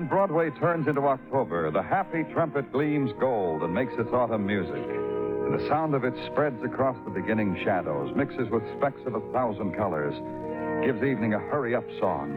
When 0.00 0.08
Broadway 0.08 0.48
turns 0.58 0.88
into 0.88 1.02
October, 1.02 1.70
the 1.70 1.82
happy 1.82 2.24
trumpet 2.32 2.72
gleams 2.72 3.12
gold 3.20 3.62
and 3.62 3.74
makes 3.74 3.92
its 3.98 4.08
autumn 4.14 4.46
music. 4.46 4.72
And 4.72 5.52
the 5.52 5.68
sound 5.68 5.94
of 5.94 6.04
it 6.04 6.14
spreads 6.32 6.56
across 6.64 6.96
the 7.04 7.10
beginning 7.10 7.60
shadows, 7.62 8.10
mixes 8.16 8.48
with 8.48 8.62
specks 8.78 9.02
of 9.04 9.14
a 9.14 9.20
thousand 9.30 9.76
colors, 9.76 10.14
gives 10.82 11.04
evening 11.04 11.34
a 11.34 11.38
hurry 11.38 11.74
up 11.74 11.84
song. 12.00 12.32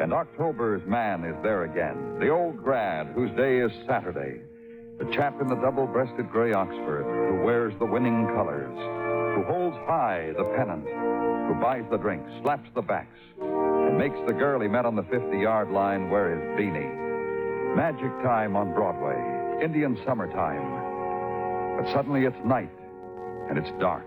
And 0.00 0.12
October's 0.12 0.86
man 0.86 1.24
is 1.24 1.34
there 1.42 1.64
again, 1.64 2.20
the 2.20 2.28
old 2.28 2.62
grad 2.62 3.08
whose 3.16 3.32
day 3.32 3.58
is 3.58 3.72
Saturday. 3.84 4.40
The 5.00 5.12
chap 5.12 5.40
in 5.40 5.48
the 5.48 5.56
double 5.56 5.88
breasted 5.88 6.30
gray 6.30 6.52
Oxford 6.52 7.02
who 7.02 7.44
wears 7.44 7.74
the 7.80 7.84
winning 7.84 8.26
colors, 8.26 8.78
who 9.34 9.42
holds 9.52 9.76
high 9.88 10.32
the 10.36 10.44
pennant, 10.56 10.86
who 11.48 11.60
buys 11.60 11.82
the 11.90 11.98
drinks, 11.98 12.30
slaps 12.42 12.70
the 12.76 12.82
backs, 12.82 13.18
makes 13.92 14.18
the 14.26 14.32
girl 14.32 14.60
he 14.60 14.68
met 14.68 14.86
on 14.86 14.96
the 14.96 15.02
50 15.04 15.38
yard 15.38 15.70
line 15.70 16.10
wear 16.10 16.30
his 16.30 16.42
beanie. 16.58 17.76
Magic 17.76 18.10
time 18.22 18.56
on 18.56 18.72
Broadway, 18.74 19.16
Indian 19.64 19.98
summertime. 20.04 21.78
But 21.78 21.92
suddenly 21.92 22.24
it's 22.24 22.36
night, 22.44 22.70
and 23.48 23.58
it's 23.58 23.70
dark. 23.80 24.04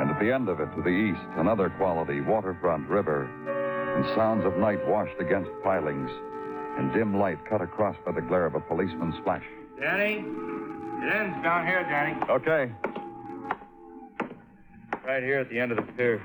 And 0.00 0.10
at 0.10 0.18
the 0.20 0.32
end 0.32 0.48
of 0.48 0.60
it, 0.60 0.74
to 0.76 0.82
the 0.82 0.88
east, 0.88 1.20
another 1.36 1.70
quality 1.70 2.20
waterfront 2.20 2.88
river, 2.88 3.28
and 3.96 4.04
sounds 4.16 4.44
of 4.44 4.56
night 4.58 4.86
washed 4.86 5.18
against 5.20 5.50
pilings, 5.62 6.10
and 6.78 6.92
dim 6.92 7.18
light 7.18 7.38
cut 7.48 7.60
across 7.60 7.96
by 8.04 8.12
the 8.12 8.20
glare 8.20 8.46
of 8.46 8.54
a 8.54 8.60
policeman's 8.60 9.16
flash. 9.24 9.44
Danny? 9.80 10.24
It 11.02 11.12
ends 11.12 11.42
down 11.42 11.66
here, 11.66 11.82
Danny. 11.84 12.18
Okay. 12.30 12.72
Right 15.06 15.22
here 15.22 15.38
at 15.38 15.48
the 15.48 15.60
end 15.60 15.70
of 15.70 15.76
the 15.76 15.84
pier. 15.92 16.18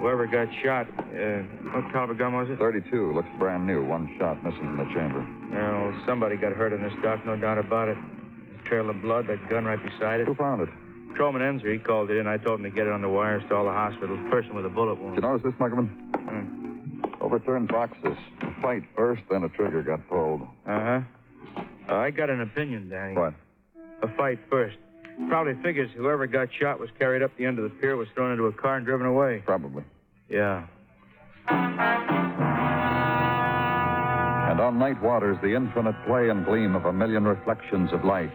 Whoever 0.00 0.26
got 0.26 0.48
shot, 0.60 0.88
uh, 0.98 1.42
what 1.70 1.92
caliber 1.92 2.14
gun 2.14 2.34
was 2.34 2.50
it? 2.50 2.58
32, 2.58 3.14
looks 3.14 3.28
brand 3.38 3.64
new. 3.64 3.84
One 3.84 4.12
shot 4.18 4.42
missing 4.42 4.58
from 4.60 4.78
the 4.78 4.92
chamber. 4.92 5.24
Well, 5.52 5.94
somebody 6.04 6.36
got 6.36 6.52
hurt 6.52 6.72
in 6.72 6.82
this 6.82 6.92
dock, 7.02 7.24
no 7.24 7.36
doubt 7.36 7.58
about 7.58 7.88
it. 7.88 7.96
Trail 8.64 8.90
of 8.90 9.00
blood, 9.02 9.28
that 9.28 9.48
gun 9.48 9.66
right 9.66 9.78
beside 9.80 10.20
it. 10.20 10.26
Who 10.26 10.34
found 10.34 10.62
it? 10.62 10.68
Truman 11.14 11.42
Enzer, 11.42 11.72
he 11.72 11.78
called 11.78 12.10
it 12.10 12.16
in. 12.16 12.26
I 12.26 12.38
told 12.38 12.58
him 12.58 12.64
to 12.64 12.70
get 12.70 12.88
it 12.88 12.92
on 12.92 13.02
the 13.02 13.08
wires 13.08 13.44
to 13.48 13.54
all 13.54 13.64
the 13.64 13.70
hospitals. 13.70 14.18
Person 14.28 14.56
with 14.56 14.66
a 14.66 14.68
bullet 14.68 15.00
wound. 15.00 15.14
Did 15.14 15.22
you 15.22 15.28
notice 15.28 15.44
this, 15.44 15.54
Muggavan? 15.60 15.88
Hmm. 16.16 17.04
Overturned 17.20 17.68
boxes. 17.68 18.16
A 18.42 18.60
fight 18.60 18.82
first, 18.96 19.22
then 19.30 19.44
a 19.44 19.48
trigger 19.48 19.80
got 19.80 20.06
pulled. 20.08 20.42
Uh-huh. 20.66 21.00
Uh, 21.88 21.94
I 21.94 22.10
got 22.10 22.30
an 22.30 22.40
opinion, 22.40 22.88
Danny. 22.88 23.14
What? 23.14 23.34
A 24.02 24.08
fight 24.16 24.40
first. 24.50 24.76
Probably 25.28 25.54
figures 25.62 25.90
whoever 25.96 26.26
got 26.26 26.48
shot 26.58 26.78
was 26.78 26.90
carried 26.98 27.22
up 27.22 27.30
the 27.36 27.46
end 27.46 27.58
of 27.58 27.64
the 27.64 27.70
pier, 27.70 27.96
was 27.96 28.08
thrown 28.14 28.32
into 28.32 28.44
a 28.44 28.52
car 28.52 28.76
and 28.76 28.86
driven 28.86 29.06
away. 29.06 29.42
Probably. 29.44 29.82
Yeah. 30.28 30.66
And 34.50 34.60
on 34.60 34.78
night 34.78 35.02
waters, 35.02 35.36
the 35.42 35.54
infinite 35.54 35.96
play 36.06 36.28
and 36.28 36.44
gleam 36.44 36.74
of 36.76 36.84
a 36.84 36.92
million 36.92 37.24
reflections 37.24 37.92
of 37.92 38.04
light. 38.04 38.32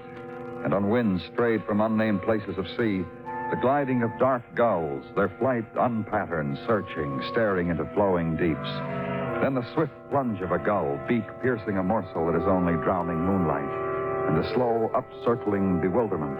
And 0.64 0.74
on 0.74 0.90
winds 0.90 1.24
strayed 1.34 1.64
from 1.66 1.81
unnamed 1.81 2.22
places 2.24 2.58
of 2.58 2.68
sea, 2.78 3.03
the 3.50 3.58
gliding 3.62 4.03
of 4.03 4.12
dark 4.19 4.44
gulls, 4.56 5.03
their 5.16 5.30
flight 5.40 5.66
unpatterned, 5.80 6.58
searching, 6.68 7.22
staring 7.31 7.69
into 7.69 7.86
flowing 7.94 8.38
deeps. 8.38 8.69
Then 9.42 9.56
the 9.56 9.66
swift 9.74 9.94
plunge 10.09 10.42
of 10.42 10.52
a 10.52 10.59
gull, 10.59 11.00
beak 11.08 11.25
piercing 11.42 11.78
a 11.78 11.84
morsel 11.84 12.28
that 12.28 12.40
is 12.40 12.48
only 12.48 12.74
drowning 12.84 13.19
moonlight, 13.19 14.30
and 14.30 14.38
the 14.38 14.53
slow 14.53 14.92
upcircling 14.94 15.81
bewilderment. 15.81 16.40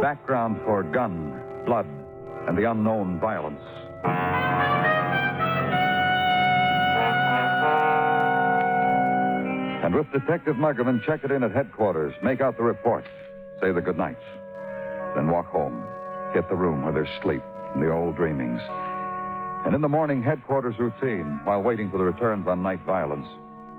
Background 0.00 0.60
for 0.64 0.82
gun, 0.82 1.38
blood, 1.66 1.86
and 2.48 2.56
the 2.56 2.70
unknown 2.70 3.20
violence. 3.20 3.60
And 9.84 9.94
with 9.94 10.10
Detective 10.12 10.56
Muggavan, 10.56 11.04
check 11.04 11.24
it 11.24 11.30
in 11.30 11.42
at 11.42 11.52
headquarters, 11.52 12.14
make 12.22 12.40
out 12.40 12.56
the 12.56 12.62
report, 12.62 13.04
say 13.60 13.72
the 13.72 13.80
good 13.80 13.98
nights. 13.98 14.22
Then 15.14 15.30
walk 15.30 15.46
home, 15.46 15.84
get 16.32 16.48
the 16.48 16.54
room 16.54 16.82
where 16.82 16.92
there's 16.92 17.22
sleep 17.22 17.42
and 17.74 17.82
the 17.82 17.90
old 17.90 18.16
dreamings. 18.16 18.60
And 19.66 19.74
in 19.74 19.82
the 19.82 19.88
morning, 19.88 20.22
headquarters 20.22 20.78
routine 20.78 21.40
while 21.44 21.62
waiting 21.62 21.90
for 21.90 21.98
the 21.98 22.04
returns 22.04 22.46
on 22.46 22.62
night 22.62 22.80
violence. 22.86 23.26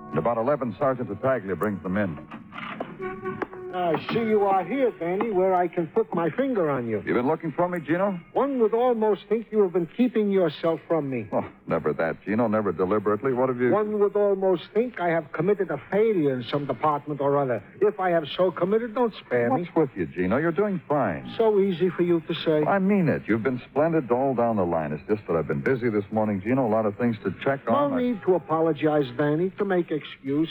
And 0.10 0.20
about 0.20 0.38
11, 0.38 0.76
Sergeant 0.78 1.08
Tartaglia 1.08 1.56
brings 1.56 1.82
them 1.82 1.98
in. 1.98 3.61
I 3.74 3.96
see 4.14 4.20
you 4.20 4.42
are 4.46 4.64
here, 4.66 4.92
Danny, 5.00 5.32
where 5.32 5.54
I 5.56 5.68
can 5.68 5.88
put 5.88 6.14
my 6.14 6.30
finger 6.32 6.70
on 6.70 6.88
you. 6.88 7.02
You've 7.06 7.16
been 7.16 7.28
looking 7.28 7.52
for 7.52 7.70
me, 7.70 7.80
Gino? 7.80 8.20
One 8.34 8.60
would 8.60 8.74
almost 8.74 9.22
think 9.30 9.48
you 9.52 9.62
have 9.64 9.74
been 9.74 9.88
keeping 9.98 10.30
yourself 10.30 10.80
from 10.88 11.10
me. 11.10 11.28
Oh, 11.32 11.46
never 11.68 11.94
that, 11.94 12.18
Gino. 12.26 12.48
Never 12.48 12.72
deliberately. 12.72 13.34
What 13.34 13.50
have 13.50 13.60
you. 13.62 13.72
One 13.72 14.00
would 14.00 14.16
almost 14.16 14.64
think 14.74 15.00
I 15.00 15.10
have 15.10 15.32
committed 15.32 15.72
a 15.72 15.82
failure 15.90 16.34
in 16.34 16.44
some 16.52 16.66
department 16.66 17.22
or 17.22 17.38
other. 17.42 17.64
If 17.82 18.00
I 18.00 18.10
have 18.10 18.26
so 18.36 18.52
committed, 18.52 18.94
don't 18.94 19.14
spare 19.26 19.50
me. 19.54 19.62
What's 19.62 19.76
with 19.76 19.90
you, 19.96 20.06
Gino? 20.08 20.38
You're 20.38 20.52
doing 20.52 20.82
fine. 20.90 21.34
So 21.38 21.60
easy 21.60 21.90
for 21.90 22.04
you 22.04 22.20
to 22.22 22.34
say. 22.46 22.64
I 22.66 22.80
mean 22.80 23.08
it. 23.08 23.24
You've 23.28 23.44
been 23.44 23.62
splendid 23.70 24.12
all 24.12 24.36
down 24.36 24.58
the 24.58 24.66
line. 24.66 24.92
It's 24.92 25.04
just 25.08 25.26
that 25.28 25.36
I've 25.38 25.48
been 25.48 25.62
busy 25.62 25.90
this 25.90 26.06
morning, 26.12 26.42
Gino. 26.42 26.68
A 26.68 26.70
lot 26.70 26.86
of 26.86 26.98
things 26.98 27.16
to 27.24 27.34
check 27.44 27.62
No 27.68 27.74
on. 27.76 27.94
I- 27.94 28.02
need 28.02 28.22
to 28.24 28.36
apologize, 28.36 29.06
Danny, 29.18 29.50
to 29.58 29.66
make 29.66 29.92
excuse. 29.92 30.50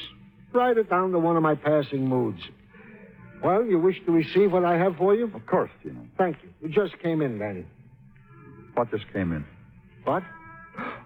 Write 0.52 0.78
it 0.78 0.88
down 0.90 1.12
to 1.12 1.18
one 1.18 1.36
of 1.36 1.42
my 1.42 1.54
passing 1.54 2.08
moods. 2.08 2.40
Well, 3.42 3.64
you 3.64 3.78
wish 3.78 3.96
to 4.04 4.12
receive 4.12 4.52
what 4.52 4.64
I 4.64 4.76
have 4.76 4.96
for 4.96 5.14
you? 5.14 5.30
Of 5.34 5.46
course, 5.46 5.70
Gino. 5.82 6.00
Thank 6.18 6.36
you. 6.42 6.50
You 6.62 6.68
just 6.68 6.98
came 7.02 7.22
in, 7.22 7.38
Danny. 7.38 7.64
What 8.74 8.90
just 8.90 9.10
came 9.12 9.32
in? 9.32 9.44
What? 10.04 10.22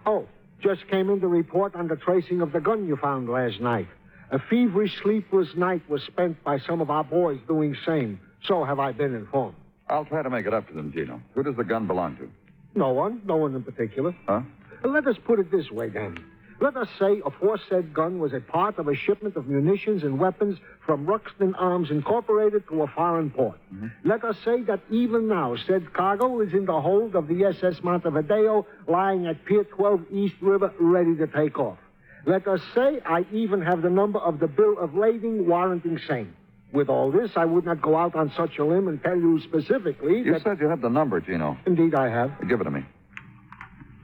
Oh, 0.04 0.26
just 0.62 0.88
came 0.88 1.10
in 1.10 1.20
to 1.20 1.28
report 1.28 1.74
on 1.74 1.88
the 1.88 1.96
tracing 1.96 2.40
of 2.40 2.52
the 2.52 2.60
gun 2.60 2.86
you 2.86 2.96
found 2.96 3.28
last 3.28 3.60
night. 3.60 3.88
A 4.30 4.38
feverish, 4.38 4.92
sleepless 5.02 5.48
night 5.56 5.88
was 5.88 6.02
spent 6.02 6.42
by 6.42 6.58
some 6.58 6.80
of 6.80 6.90
our 6.90 7.04
boys 7.04 7.38
doing 7.46 7.76
same. 7.86 8.18
So 8.44 8.64
have 8.64 8.78
I 8.78 8.92
been 8.92 9.14
informed. 9.14 9.56
I'll 9.88 10.04
try 10.04 10.22
to 10.22 10.30
make 10.30 10.46
it 10.46 10.54
up 10.54 10.66
to 10.68 10.74
them, 10.74 10.92
Gino. 10.92 11.20
Who 11.34 11.42
does 11.42 11.56
the 11.56 11.64
gun 11.64 11.86
belong 11.86 12.16
to? 12.16 12.30
No 12.74 12.90
one, 12.90 13.22
no 13.24 13.36
one 13.36 13.54
in 13.54 13.62
particular. 13.62 14.14
Huh? 14.26 14.40
Let 14.82 15.06
us 15.06 15.16
put 15.24 15.38
it 15.38 15.50
this 15.52 15.70
way, 15.70 15.88
Danny. 15.90 16.20
Let 16.60 16.76
us 16.76 16.88
say 16.98 17.20
aforesaid 17.24 17.92
gun 17.92 18.18
was 18.18 18.32
a 18.32 18.40
part 18.40 18.78
of 18.78 18.88
a 18.88 18.94
shipment 18.94 19.36
of 19.36 19.46
munitions 19.48 20.02
and 20.02 20.18
weapons 20.18 20.58
from 20.86 21.04
Ruxton 21.06 21.54
Arms 21.56 21.90
Incorporated 21.90 22.66
to 22.68 22.82
a 22.82 22.86
foreign 22.86 23.30
port. 23.30 23.58
Mm-hmm. 23.74 24.08
Let 24.08 24.24
us 24.24 24.36
say 24.44 24.62
that 24.62 24.80
even 24.90 25.28
now 25.28 25.56
said 25.66 25.92
cargo 25.92 26.40
is 26.40 26.52
in 26.52 26.66
the 26.66 26.80
hold 26.80 27.16
of 27.16 27.28
the 27.28 27.44
SS 27.44 27.82
Montevideo 27.82 28.66
lying 28.86 29.26
at 29.26 29.44
Pier 29.44 29.64
12 29.64 30.04
East 30.12 30.36
River 30.40 30.72
ready 30.78 31.16
to 31.16 31.26
take 31.26 31.58
off. 31.58 31.78
Let 32.26 32.46
us 32.46 32.60
say 32.74 33.00
I 33.04 33.26
even 33.32 33.60
have 33.60 33.82
the 33.82 33.90
number 33.90 34.18
of 34.18 34.38
the 34.38 34.46
bill 34.46 34.78
of 34.78 34.94
lading 34.94 35.46
warranting 35.46 35.98
same. 36.08 36.34
With 36.72 36.88
all 36.88 37.12
this, 37.12 37.30
I 37.36 37.44
would 37.44 37.64
not 37.64 37.82
go 37.82 37.96
out 37.96 38.16
on 38.16 38.32
such 38.36 38.58
a 38.58 38.64
limb 38.64 38.88
and 38.88 39.00
tell 39.02 39.16
you 39.16 39.40
specifically 39.42 40.22
You 40.22 40.38
said 40.42 40.58
you 40.60 40.68
had 40.68 40.80
the 40.80 40.88
number, 40.88 41.20
Gino. 41.20 41.56
Indeed, 41.66 41.94
I 41.94 42.08
have. 42.08 42.32
Give 42.48 42.60
it 42.60 42.64
to 42.64 42.70
me. 42.70 42.84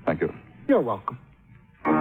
Thank 0.06 0.20
you. 0.20 0.32
You're 0.68 0.80
welcome. 0.80 1.18
Telling 1.84 1.96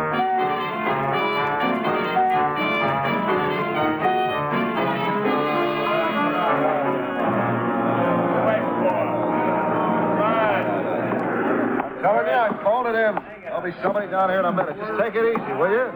you, 12.28 12.34
I 12.34 12.60
called 12.64 12.88
it 12.88 12.96
in. 12.96 13.16
There'll 13.44 13.62
be 13.62 13.72
somebody 13.82 14.08
down 14.08 14.30
here 14.30 14.40
in 14.40 14.46
a 14.46 14.52
minute. 14.52 14.76
Just 14.78 15.00
take 15.00 15.16
it 15.16 15.26
easy, 15.26 15.54
will 15.54 15.72
you? 15.72 15.92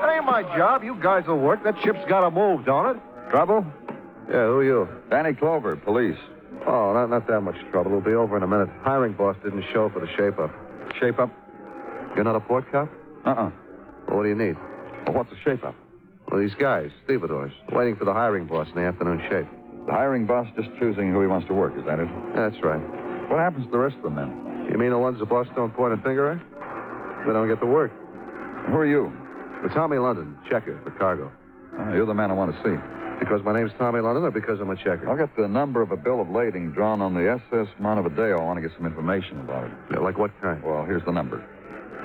That 0.00 0.10
ain't 0.14 0.24
my 0.24 0.42
job. 0.56 0.82
You 0.82 0.94
guys 0.94 1.26
will 1.26 1.38
work. 1.38 1.62
That 1.64 1.76
ship's 1.82 2.04
got 2.08 2.20
to 2.20 2.30
move, 2.30 2.64
don't 2.64 2.96
it? 2.96 3.02
Trouble? 3.30 3.66
Yeah, 4.28 4.46
who 4.46 4.58
are 4.58 4.64
you? 4.64 4.88
Danny 5.10 5.34
Clover, 5.34 5.76
police. 5.76 6.18
Oh, 6.66 6.92
not, 6.92 7.10
not 7.10 7.26
that 7.26 7.40
much 7.40 7.56
trouble. 7.70 7.90
It'll 7.92 8.00
be 8.00 8.14
over 8.14 8.36
in 8.36 8.42
a 8.42 8.46
minute. 8.46 8.68
Hiring 8.82 9.12
boss 9.12 9.36
didn't 9.42 9.64
show 9.72 9.88
for 9.88 10.00
the 10.00 10.08
shape-up. 10.16 10.50
Shape 10.98 11.18
up? 11.18 11.30
You're 12.14 12.24
not 12.24 12.36
a 12.36 12.40
port 12.40 12.70
cop? 12.70 12.88
Uh-uh. 13.26 13.50
Well, 14.08 14.16
what 14.16 14.22
do 14.24 14.28
you 14.28 14.34
need? 14.34 14.56
Well, 15.06 15.16
what's 15.16 15.30
the 15.30 15.36
shape 15.44 15.64
up? 15.64 15.74
Well, 16.30 16.40
these 16.40 16.54
guys, 16.54 16.90
stevedores, 17.04 17.52
waiting 17.72 17.96
for 17.96 18.04
the 18.04 18.12
hiring 18.12 18.46
boss 18.46 18.68
in 18.68 18.74
the 18.74 18.82
afternoon 18.86 19.20
shape. 19.28 19.48
The 19.86 19.92
hiring 19.92 20.26
boss 20.26 20.46
just 20.56 20.68
choosing 20.78 21.12
who 21.12 21.20
he 21.20 21.26
wants 21.26 21.48
to 21.48 21.54
work, 21.54 21.74
is 21.76 21.84
that 21.86 21.98
it? 21.98 22.08
That's 22.34 22.56
right. 22.62 22.80
What 23.30 23.38
happens 23.40 23.64
to 23.66 23.70
the 23.70 23.78
rest 23.78 23.96
of 23.96 24.02
the 24.02 24.10
men? 24.10 24.68
You 24.70 24.78
mean 24.78 24.90
the 24.90 24.98
ones 24.98 25.18
the 25.18 25.26
boss 25.26 25.46
don't 25.56 25.74
point 25.74 25.92
a 25.94 25.96
finger 25.98 26.30
at? 26.30 27.26
They 27.26 27.32
don't 27.32 27.48
get 27.48 27.60
the 27.60 27.66
work. 27.66 27.92
Who 28.68 28.76
are 28.76 28.86
you? 28.86 29.12
It's 29.64 29.74
Tommy 29.74 29.98
London, 29.98 30.38
checker 30.48 30.80
for 30.84 30.90
cargo. 30.92 31.30
Oh, 31.78 31.92
you're 31.92 32.06
the 32.06 32.14
man 32.14 32.30
I 32.30 32.34
want 32.34 32.54
to 32.54 32.62
see. 32.62 32.76
Because 33.18 33.42
my 33.44 33.52
name's 33.52 33.72
Tommy 33.78 34.00
London 34.00 34.24
or 34.24 34.30
because 34.30 34.60
I'm 34.60 34.70
a 34.70 34.76
checker? 34.76 35.08
I'll 35.08 35.16
get 35.16 35.36
the 35.36 35.46
number 35.46 35.82
of 35.82 35.90
a 35.90 35.96
bill 35.96 36.20
of 36.20 36.30
lading 36.30 36.72
drawn 36.72 37.02
on 37.02 37.12
the 37.14 37.38
SS 37.50 37.68
Montevideo. 37.78 38.38
I 38.40 38.44
want 38.44 38.56
to 38.56 38.66
get 38.66 38.74
some 38.76 38.86
information 38.86 39.40
about 39.40 39.64
it. 39.66 39.72
Yeah, 39.92 39.98
like 39.98 40.16
what 40.16 40.30
kind? 40.40 40.62
Well, 40.62 40.84
here's 40.86 41.04
the 41.04 41.12
number. 41.12 41.44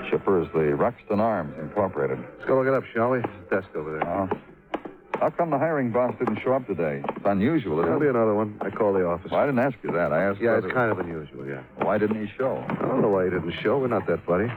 Shipper 0.09 0.41
is 0.41 0.47
the 0.53 0.75
Ruxton 0.75 1.19
Arms 1.19 1.53
Incorporated. 1.59 2.19
Let's 2.37 2.45
go 2.47 2.57
look 2.57 2.67
it 2.67 2.73
up, 2.73 2.83
shall 2.93 3.11
we? 3.11 3.21
Desk 3.49 3.67
over 3.75 3.97
there. 3.99 4.07
Uh, 4.07 4.27
how 5.19 5.29
come 5.29 5.49
the 5.49 5.57
hiring 5.57 5.91
boss 5.91 6.13
didn't 6.19 6.39
show 6.43 6.53
up 6.53 6.67
today? 6.67 7.01
It's 7.15 7.25
unusual, 7.25 7.77
There'll 7.77 7.99
be 7.99 8.07
another 8.07 8.33
one. 8.35 8.57
I 8.61 8.69
called 8.69 8.95
the 8.97 9.05
office. 9.07 9.31
Well, 9.31 9.39
I 9.41 9.45
didn't 9.45 9.59
ask 9.59 9.75
you 9.81 9.91
that. 9.91 10.11
I 10.11 10.23
asked 10.23 10.39
Yeah, 10.41 10.55
whether- 10.55 10.67
it's 10.67 10.73
kind 10.75 10.91
of 10.91 10.99
unusual, 10.99 11.45
yeah. 11.47 11.61
Why 11.77 11.97
didn't 11.97 12.19
he 12.25 12.31
show? 12.37 12.63
I 12.69 12.73
don't 12.85 13.01
know 13.01 13.09
why 13.09 13.23
he 13.25 13.29
didn't 13.29 13.51
show. 13.51 13.79
We're 13.79 13.87
not 13.87 14.05
that 14.07 14.19
funny. 14.25 14.51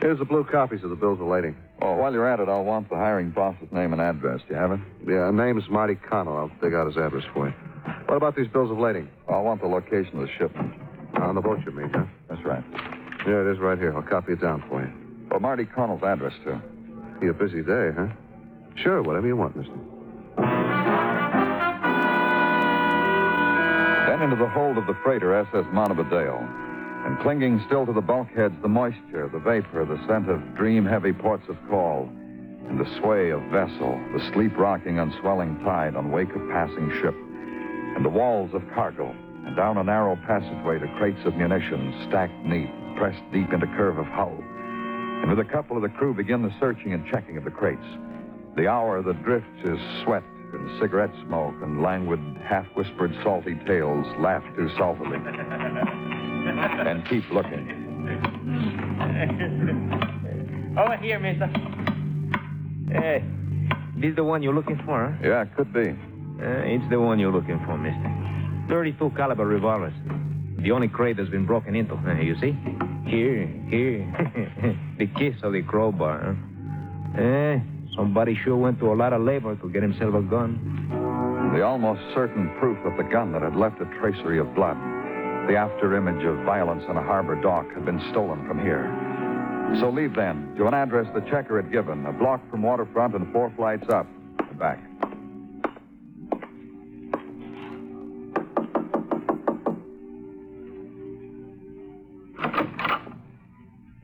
Here's 0.00 0.18
the 0.18 0.24
blue 0.24 0.44
copies 0.44 0.84
of 0.84 0.90
the 0.90 0.96
bills 0.96 1.20
of 1.20 1.26
lading. 1.26 1.56
Oh, 1.82 1.96
while 1.96 2.12
you're 2.12 2.28
at 2.28 2.38
it, 2.38 2.48
I'll 2.48 2.64
want 2.64 2.88
the 2.88 2.96
hiring 2.96 3.30
boss's 3.30 3.72
name 3.72 3.92
and 3.92 4.00
address. 4.00 4.40
Do 4.46 4.54
you 4.54 4.60
have 4.60 4.72
it? 4.72 4.80
Yeah, 5.06 5.30
name's 5.32 5.68
Marty 5.68 5.96
Connell. 5.96 6.36
I'll 6.36 6.50
dig 6.60 6.74
out 6.74 6.86
his 6.86 6.96
address 6.96 7.24
for 7.34 7.48
you. 7.48 7.54
What 8.06 8.16
about 8.16 8.36
these 8.36 8.46
bills 8.48 8.70
of 8.70 8.78
lading? 8.78 9.08
I'll 9.28 9.42
want 9.42 9.60
the 9.60 9.66
location 9.66 10.20
of 10.20 10.26
the 10.26 10.32
shipment. 10.38 10.72
On 11.16 11.34
the 11.34 11.40
boat, 11.40 11.58
you 11.64 11.72
mean, 11.72 11.90
huh? 11.92 12.04
Yeah, 13.28 13.42
it 13.42 13.46
is 13.48 13.58
right 13.58 13.76
here. 13.76 13.94
I'll 13.94 14.00
copy 14.00 14.32
it 14.32 14.40
down 14.40 14.64
for 14.70 14.80
you. 14.80 14.90
Well, 15.30 15.38
Marty 15.38 15.66
Connell's 15.66 16.02
address, 16.02 16.32
too. 16.42 16.58
Be 17.20 17.26
a 17.26 17.34
busy 17.34 17.60
day, 17.60 17.90
huh? 17.94 18.06
Sure, 18.74 19.02
whatever 19.02 19.26
you 19.26 19.36
want, 19.36 19.54
mister. 19.54 19.74
Then 24.08 24.22
into 24.22 24.36
the 24.36 24.48
hold 24.48 24.78
of 24.78 24.86
the 24.86 24.96
freighter 25.04 25.34
SS 25.34 25.66
Montevideo. 25.74 26.38
And 27.04 27.18
clinging 27.20 27.62
still 27.66 27.84
to 27.84 27.92
the 27.92 28.00
bulkheads, 28.00 28.54
the 28.62 28.68
moisture, 28.68 29.28
the 29.30 29.40
vapor, 29.40 29.84
the 29.84 30.02
scent 30.06 30.30
of 30.30 30.40
dream 30.56 30.86
heavy 30.86 31.12
ports 31.12 31.50
of 31.50 31.58
call, 31.68 32.08
and 32.66 32.80
the 32.80 32.88
sway 32.98 33.28
of 33.28 33.42
vessel, 33.52 34.00
the 34.14 34.26
sleep 34.32 34.56
rocking 34.56 34.98
on 34.98 35.14
swelling 35.20 35.58
tide 35.64 35.96
on 35.96 36.10
wake 36.10 36.34
of 36.34 36.48
passing 36.48 36.90
ship, 37.02 37.14
and 37.94 38.02
the 38.02 38.08
walls 38.08 38.54
of 38.54 38.62
cargo, 38.72 39.14
and 39.48 39.56
down 39.56 39.78
a 39.78 39.82
narrow 39.82 40.14
passageway 40.26 40.78
to 40.78 40.86
crates 40.98 41.18
of 41.24 41.34
munitions 41.34 41.94
stacked 42.06 42.44
neat, 42.44 42.68
pressed 42.98 43.22
deep 43.32 43.50
into 43.50 43.66
curve 43.68 43.96
of 43.96 44.04
hull. 44.06 44.36
And 45.22 45.30
with 45.30 45.38
a 45.38 45.50
couple 45.50 45.74
of 45.74 45.82
the 45.82 45.88
crew 45.88 46.12
begin 46.12 46.42
the 46.42 46.52
searching 46.60 46.92
and 46.92 47.06
checking 47.10 47.38
of 47.38 47.44
the 47.44 47.50
crates. 47.50 47.80
The 48.56 48.68
hour 48.68 49.02
that 49.02 49.24
drifts 49.24 49.48
is 49.64 49.78
sweat 50.04 50.22
and 50.52 50.78
cigarette 50.80 51.12
smoke 51.26 51.54
and 51.62 51.82
languid, 51.82 52.20
half-whispered 52.44 53.16
salty 53.22 53.54
tales 53.66 54.06
laughed 54.18 54.54
too 54.54 54.68
saltily. 54.78 55.16
and 56.86 57.06
keep 57.08 57.28
looking. 57.30 57.86
Over 60.78 60.96
here, 60.98 61.18
mister. 61.18 61.46
Hey, 62.92 63.24
this 63.96 64.14
the 64.14 64.24
one 64.24 64.42
you're 64.42 64.54
looking 64.54 64.80
for, 64.84 65.10
huh? 65.10 65.26
Yeah, 65.26 65.44
could 65.56 65.72
be. 65.72 65.88
Uh, 65.88 66.68
it's 66.68 66.88
the 66.90 67.00
one 67.00 67.18
you're 67.18 67.32
looking 67.32 67.58
for, 67.64 67.78
mister. 67.78 68.37
32 68.68 69.12
caliber 69.16 69.46
revolvers. 69.46 69.94
The 70.58 70.72
only 70.72 70.88
crate 70.88 71.16
that's 71.16 71.30
been 71.30 71.46
broken 71.46 71.74
into, 71.74 71.94
uh, 71.94 72.14
you 72.20 72.34
see? 72.40 72.56
Here, 73.06 73.46
here. 73.68 74.76
the 74.98 75.06
kiss 75.06 75.36
of 75.42 75.52
the 75.52 75.62
crowbar, 75.62 76.36
huh? 77.14 77.20
Eh, 77.20 77.60
somebody 77.96 78.38
sure 78.44 78.56
went 78.56 78.78
to 78.80 78.92
a 78.92 78.94
lot 78.94 79.12
of 79.12 79.22
labor 79.22 79.56
to 79.56 79.68
get 79.70 79.82
himself 79.82 80.14
a 80.14 80.22
gun. 80.22 81.52
The 81.54 81.62
almost 81.62 82.00
certain 82.14 82.54
proof 82.58 82.78
of 82.84 82.96
the 82.96 83.04
gun 83.04 83.32
that 83.32 83.42
had 83.42 83.56
left 83.56 83.80
a 83.80 83.86
tracery 83.98 84.38
of 84.38 84.54
blood. 84.54 84.76
The 85.48 85.56
after 85.56 85.96
image 85.96 86.24
of 86.24 86.44
violence 86.44 86.84
on 86.88 86.96
a 86.96 87.02
harbor 87.02 87.40
dock 87.40 87.66
had 87.72 87.86
been 87.86 88.00
stolen 88.10 88.46
from 88.46 88.60
here. 88.60 88.84
So 89.80 89.90
leave 89.90 90.14
then 90.14 90.54
to 90.56 90.66
an 90.66 90.74
address 90.74 91.06
the 91.14 91.20
checker 91.30 91.60
had 91.60 91.72
given, 91.72 92.04
a 92.04 92.12
block 92.12 92.40
from 92.50 92.62
waterfront 92.62 93.14
and 93.14 93.32
four 93.32 93.50
flights 93.56 93.88
up 93.88 94.06
and 94.38 94.58
back. 94.58 94.78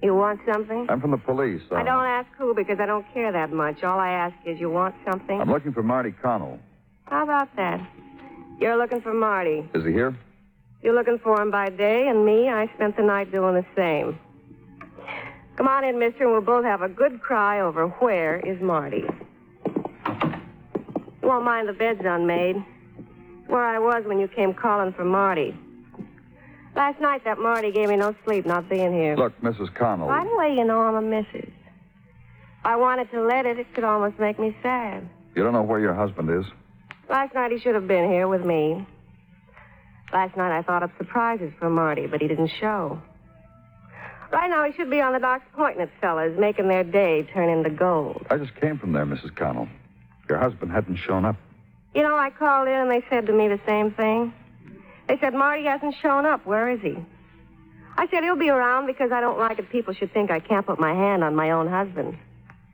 You 0.05 0.15
want 0.15 0.39
something? 0.45 0.87
I'm 0.91 1.01
from 1.01 1.13
the 1.13 1.17
police. 1.17 1.63
Uh, 1.73 1.77
I 1.77 1.83
don't 1.83 2.05
ask 2.05 2.29
who 2.37 2.55
because 2.55 2.79
I 2.79 2.85
don't 2.85 3.07
care 3.15 3.33
that 3.33 3.51
much. 3.51 3.83
All 3.83 3.99
I 3.99 4.11
ask 4.11 4.37
is 4.45 4.61
you 4.61 4.69
want 4.69 4.95
something? 5.11 5.41
I'm 5.41 5.51
looking 5.51 5.73
for 5.73 5.83
Marty 5.83 6.13
Connell. 6.13 6.59
How 7.07 7.25
about 7.25 7.57
that? 7.57 7.81
You're 8.61 8.77
looking 8.77 9.01
for 9.01 9.15
Marty. 9.15 9.67
Is 9.73 9.83
he 9.83 9.93
here? 9.93 10.15
You're 10.83 10.93
looking 10.95 11.19
for 11.19 11.41
him 11.41 11.51
by 11.51 11.71
day, 11.71 12.07
and 12.09 12.27
me, 12.27 12.51
I 12.51 12.71
spent 12.75 12.99
the 12.99 13.03
night 13.03 13.33
doing 13.33 13.55
the 13.55 13.65
same. 13.75 14.19
Come 15.57 15.69
on 15.69 15.85
in, 15.85 15.99
mister, 15.99 16.25
and 16.25 16.33
we'll 16.33 16.43
both 16.43 16.67
have 16.67 16.83
a 16.83 16.89
good 16.91 17.23
cry 17.23 17.61
over 17.61 17.87
where 17.87 18.41
is 18.41 18.61
Marty. 18.61 19.05
You 21.23 21.29
won't 21.29 21.47
mind 21.47 21.67
the 21.67 21.73
bed's 21.73 22.03
unmade. 22.05 22.57
It's 22.57 23.49
where 23.49 23.65
I 23.65 23.79
was 23.79 24.05
when 24.05 24.21
you 24.21 24.29
came 24.29 24.53
calling 24.53 24.93
for 24.93 25.07
Marty. 25.07 25.57
Last 26.75 27.01
night, 27.01 27.23
that 27.25 27.39
Marty 27.39 27.71
gave 27.71 27.89
me 27.89 27.97
no 27.97 28.15
sleep 28.25 28.47
not 28.47 28.69
being 28.69 28.93
here. 28.93 29.17
Look, 29.17 29.41
Mrs. 29.41 29.73
Connell. 29.75 30.09
By 30.09 30.25
the 30.25 30.37
way, 30.37 30.55
you 30.57 30.65
know 30.65 30.81
I'm 30.81 30.97
a 30.97 31.03
missus. 31.03 31.49
If 31.49 32.65
I 32.65 32.77
wanted 32.77 33.11
to 33.13 33.23
let 33.23 33.47
it, 33.47 33.59
it 33.59 33.73
could 33.75 33.85
almost 33.85 34.19
make 34.19 34.39
me 34.39 34.57
sad. 34.63 35.09
You 35.35 35.43
don't 35.43 35.53
know 35.53 35.63
where 35.63 35.81
your 35.81 35.95
husband 35.95 36.31
is? 36.31 36.51
Last 37.09 37.35
night 37.35 37.53
he 37.53 37.59
should 37.59 37.75
have 37.75 37.87
been 37.87 38.11
here 38.11 38.27
with 38.27 38.45
me. 38.45 38.87
Last 40.13 40.37
night 40.37 40.57
I 40.57 40.63
thought 40.63 40.83
up 40.83 40.91
surprises 40.97 41.53
for 41.59 41.71
Marty, 41.71 42.07
but 42.07 42.21
he 42.21 42.29
didn't 42.29 42.51
show. 42.61 43.01
Right 44.33 44.51
now 44.51 44.65
he 44.65 44.73
should 44.73 44.91
be 44.91 45.01
on 45.01 45.13
the 45.13 45.19
docks 45.21 45.45
pointing 45.55 45.83
at 45.83 45.91
fellas, 46.01 46.37
making 46.39 46.69
their 46.69 46.83
day 46.83 47.23
turn 47.33 47.49
into 47.51 47.71
gold. 47.71 48.27
I 48.31 48.37
just 48.37 48.55
came 48.57 48.79
from 48.79 48.93
there, 48.93 49.07
Mrs. 49.07 49.35
Connell. 49.37 49.69
Your 50.29 50.39
husband 50.39 50.73
hadn't 50.73 50.97
shown 50.97 51.25
up. 51.25 51.37
You 51.95 52.03
know, 52.03 52.17
I 52.17 52.31
called 52.31 52.67
in 52.67 52.75
and 52.75 52.91
they 52.91 53.05
said 53.09 53.27
to 53.27 53.33
me 53.33 53.49
the 53.49 53.61
same 53.67 53.93
thing. 53.93 54.33
They 55.09 55.19
said 55.21 55.35
Marty 55.35 55.65
hasn't 55.65 55.95
shown 56.01 56.27
up. 56.27 56.47
Where 56.47 56.71
is 56.71 56.81
he? 56.81 56.97
I 57.97 58.07
said 58.09 58.25
he'll 58.25 58.37
be 58.37 58.49
around 58.49 58.87
because 58.87 59.13
I 59.13 59.21
don't 59.21 59.39
like 59.39 59.59
it 59.59 59.71
people 59.71 59.95
should 59.95 60.13
think 60.13 60.31
I 60.31 60.41
can't 60.41 60.67
put 60.67 60.81
my 60.81 60.93
hand 60.93 61.23
on 61.23 61.35
my 61.37 61.51
own 61.51 61.69
husband. 61.69 62.17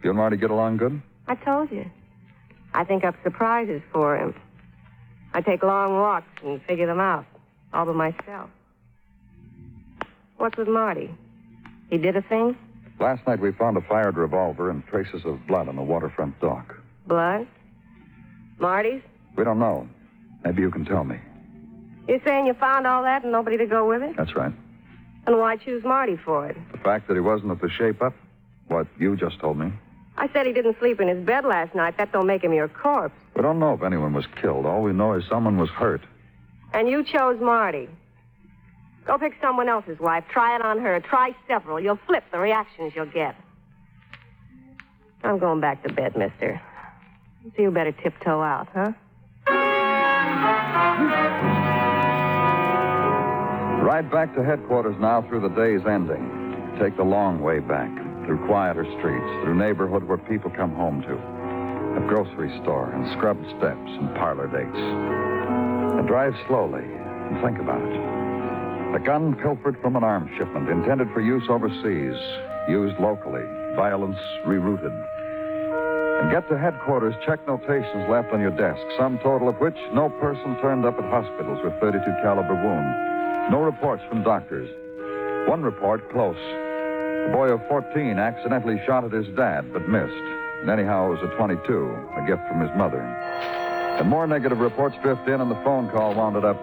You 0.02 0.10
and 0.10 0.16
Marty 0.16 0.36
get 0.36 0.50
along 0.50 0.78
good? 0.78 1.02
I 1.28 1.34
told 1.34 1.70
you. 1.70 1.84
I 2.72 2.84
think 2.84 3.04
up 3.04 3.16
surprises 3.22 3.82
for 3.92 4.16
him. 4.16 4.34
I 5.34 5.40
take 5.42 5.62
long 5.62 5.94
walks 5.94 6.26
and 6.44 6.62
figure 6.62 6.86
them 6.86 7.00
out, 7.00 7.26
all 7.72 7.84
by 7.84 7.92
myself. 7.92 8.50
What's 10.38 10.56
with 10.56 10.68
Marty? 10.68 11.10
He 11.90 11.98
did 11.98 12.16
a 12.16 12.22
thing? 12.22 12.56
Last 12.98 13.26
night 13.26 13.40
we 13.40 13.52
found 13.52 13.76
a 13.76 13.80
fired 13.82 14.16
revolver 14.16 14.70
and 14.70 14.86
traces 14.86 15.22
of 15.24 15.46
blood 15.46 15.68
on 15.68 15.76
the 15.76 15.82
waterfront 15.82 16.40
dock. 16.40 16.76
Blood? 17.06 17.46
Marty's? 18.58 19.02
We 19.36 19.44
don't 19.44 19.58
know. 19.58 19.88
Maybe 20.44 20.62
you 20.62 20.70
can 20.70 20.84
tell 20.84 21.04
me. 21.04 21.16
You're 22.08 22.20
saying 22.24 22.46
you 22.46 22.54
found 22.54 22.86
all 22.86 23.02
that 23.02 23.22
and 23.22 23.32
nobody 23.32 23.56
to 23.58 23.66
go 23.66 23.88
with 23.88 24.02
it? 24.02 24.16
That's 24.16 24.34
right. 24.34 24.52
And 25.26 25.38
why 25.38 25.56
choose 25.56 25.84
Marty 25.84 26.16
for 26.16 26.46
it? 26.48 26.56
The 26.72 26.78
fact 26.78 27.08
that 27.08 27.14
he 27.14 27.20
wasn't 27.20 27.52
at 27.52 27.60
the 27.60 27.70
shape 27.70 28.02
up, 28.02 28.14
what 28.68 28.86
you 28.98 29.16
just 29.16 29.38
told 29.38 29.58
me. 29.58 29.72
I 30.16 30.28
said 30.32 30.46
he 30.46 30.52
didn't 30.52 30.78
sleep 30.78 31.00
in 31.00 31.08
his 31.08 31.24
bed 31.24 31.44
last 31.44 31.74
night. 31.74 31.96
That 31.98 32.12
don't 32.12 32.26
make 32.26 32.42
him 32.42 32.52
your 32.52 32.68
corpse. 32.68 33.14
We 33.36 33.42
don't 33.42 33.58
know 33.58 33.72
if 33.74 33.82
anyone 33.82 34.12
was 34.12 34.26
killed. 34.40 34.66
All 34.66 34.82
we 34.82 34.92
know 34.92 35.14
is 35.14 35.24
someone 35.28 35.56
was 35.56 35.70
hurt. 35.70 36.02
And 36.72 36.88
you 36.88 37.04
chose 37.04 37.40
Marty. 37.40 37.88
Go 39.06 39.18
pick 39.18 39.34
someone 39.40 39.68
else's 39.68 39.98
wife. 39.98 40.24
Try 40.30 40.56
it 40.56 40.62
on 40.62 40.78
her. 40.80 41.00
Try 41.00 41.34
several. 41.48 41.80
You'll 41.80 41.98
flip 42.06 42.24
the 42.30 42.38
reactions 42.38 42.92
you'll 42.94 43.06
get. 43.06 43.34
I'm 45.22 45.38
going 45.38 45.60
back 45.60 45.82
to 45.84 45.92
bed, 45.92 46.16
mister. 46.16 46.60
So 47.56 47.62
you 47.62 47.70
better 47.70 47.92
tiptoe 47.92 48.40
out, 48.42 48.68
huh? 48.74 48.92
Ride 53.80 54.10
back 54.10 54.34
to 54.34 54.44
headquarters 54.44 54.94
now 55.00 55.22
through 55.22 55.40
the 55.40 55.56
day's 55.56 55.80
ending. 55.88 56.76
Take 56.78 56.96
the 56.96 57.02
long 57.02 57.40
way 57.40 57.60
back, 57.60 57.88
through 58.26 58.46
quieter 58.46 58.84
streets, 58.84 59.30
through 59.42 59.56
neighborhood 59.56 60.04
where 60.04 60.18
people 60.18 60.50
come 60.50 60.74
home 60.74 61.00
to. 61.02 61.16
A 61.96 62.06
grocery 62.06 62.52
store 62.60 62.92
and 62.92 63.08
scrubbed 63.16 63.44
steps 63.56 63.90
and 63.96 64.14
parlor 64.14 64.46
dates. 64.52 64.76
And 65.96 66.06
drive 66.06 66.36
slowly 66.46 66.84
and 66.84 67.40
think 67.42 67.58
about 67.58 67.80
it. 67.80 68.20
A 68.94 69.00
gun 69.00 69.34
pilfered 69.34 69.80
from 69.80 69.96
an 69.96 70.04
arms 70.04 70.30
shipment 70.36 70.68
intended 70.68 71.08
for 71.14 71.22
use 71.22 71.48
overseas, 71.48 72.20
used 72.68 73.00
locally, 73.00 73.42
violence 73.76 74.20
rerouted. 74.44 74.92
And 76.20 76.30
get 76.30 76.46
to 76.50 76.58
headquarters, 76.58 77.14
check 77.24 77.40
notations 77.48 78.10
left 78.10 78.30
on 78.32 78.42
your 78.42 78.52
desk, 78.52 78.82
sum 78.98 79.18
total 79.22 79.48
of 79.48 79.56
which 79.56 79.78
no 79.94 80.10
person 80.20 80.60
turned 80.60 80.84
up 80.84 80.98
at 80.98 81.04
hospitals 81.08 81.64
with 81.64 81.72
32 81.80 82.04
caliber 82.22 82.54
wound. 82.54 83.10
No 83.50 83.58
reports 83.62 84.02
from 84.08 84.22
doctors. 84.22 84.70
One 85.48 85.62
report 85.62 86.08
close. 86.12 86.36
A 86.36 87.32
boy 87.32 87.48
of 87.48 87.60
14 87.66 88.16
accidentally 88.16 88.80
shot 88.86 89.02
at 89.02 89.10
his 89.10 89.26
dad, 89.34 89.72
but 89.72 89.88
missed. 89.88 90.12
And 90.60 90.70
anyhow, 90.70 91.06
it 91.08 91.20
was 91.20 91.32
a 91.32 91.36
22, 91.36 91.58
a 92.16 92.26
gift 92.28 92.46
from 92.46 92.60
his 92.60 92.70
mother. 92.76 93.00
And 93.00 94.08
more 94.08 94.28
negative 94.28 94.60
reports 94.60 94.94
drift 95.02 95.26
in, 95.26 95.40
and 95.40 95.50
the 95.50 95.60
phone 95.64 95.90
call 95.90 96.14
wound 96.14 96.36
up. 96.36 96.56